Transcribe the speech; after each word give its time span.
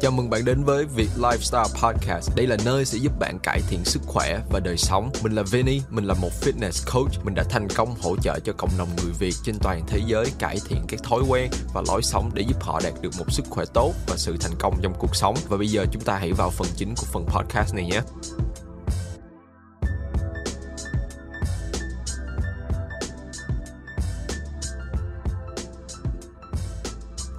Chào 0.00 0.10
mừng 0.10 0.30
bạn 0.30 0.44
đến 0.44 0.64
với 0.64 0.84
Việt 0.84 1.08
Lifestyle 1.16 1.68
Podcast. 1.82 2.36
Đây 2.36 2.46
là 2.46 2.56
nơi 2.64 2.84
sẽ 2.84 2.98
giúp 2.98 3.12
bạn 3.18 3.38
cải 3.42 3.60
thiện 3.68 3.84
sức 3.84 4.02
khỏe 4.06 4.40
và 4.50 4.60
đời 4.60 4.76
sống. 4.76 5.10
Mình 5.22 5.32
là 5.32 5.42
Vinny, 5.42 5.80
mình 5.90 6.04
là 6.04 6.14
một 6.14 6.30
fitness 6.40 6.92
coach. 6.92 7.24
Mình 7.24 7.34
đã 7.34 7.44
thành 7.50 7.68
công 7.68 7.94
hỗ 8.02 8.16
trợ 8.16 8.38
cho 8.44 8.52
cộng 8.52 8.70
đồng 8.78 8.88
người 8.96 9.12
Việt 9.18 9.34
trên 9.44 9.54
toàn 9.62 9.82
thế 9.86 10.00
giới 10.06 10.26
cải 10.38 10.58
thiện 10.68 10.78
các 10.88 11.00
thói 11.02 11.20
quen 11.28 11.50
và 11.74 11.82
lối 11.88 12.02
sống 12.02 12.30
để 12.34 12.42
giúp 12.48 12.62
họ 12.62 12.80
đạt 12.84 12.92
được 13.00 13.10
một 13.18 13.32
sức 13.32 13.46
khỏe 13.50 13.64
tốt 13.74 13.92
và 14.06 14.16
sự 14.16 14.36
thành 14.40 14.54
công 14.58 14.78
trong 14.82 14.94
cuộc 14.98 15.16
sống. 15.16 15.34
Và 15.48 15.56
bây 15.56 15.68
giờ 15.68 15.86
chúng 15.92 16.02
ta 16.02 16.16
hãy 16.16 16.32
vào 16.32 16.50
phần 16.50 16.68
chính 16.76 16.94
của 16.96 17.06
phần 17.12 17.26
podcast 17.26 17.74
này 17.74 17.84
nhé. 17.84 18.00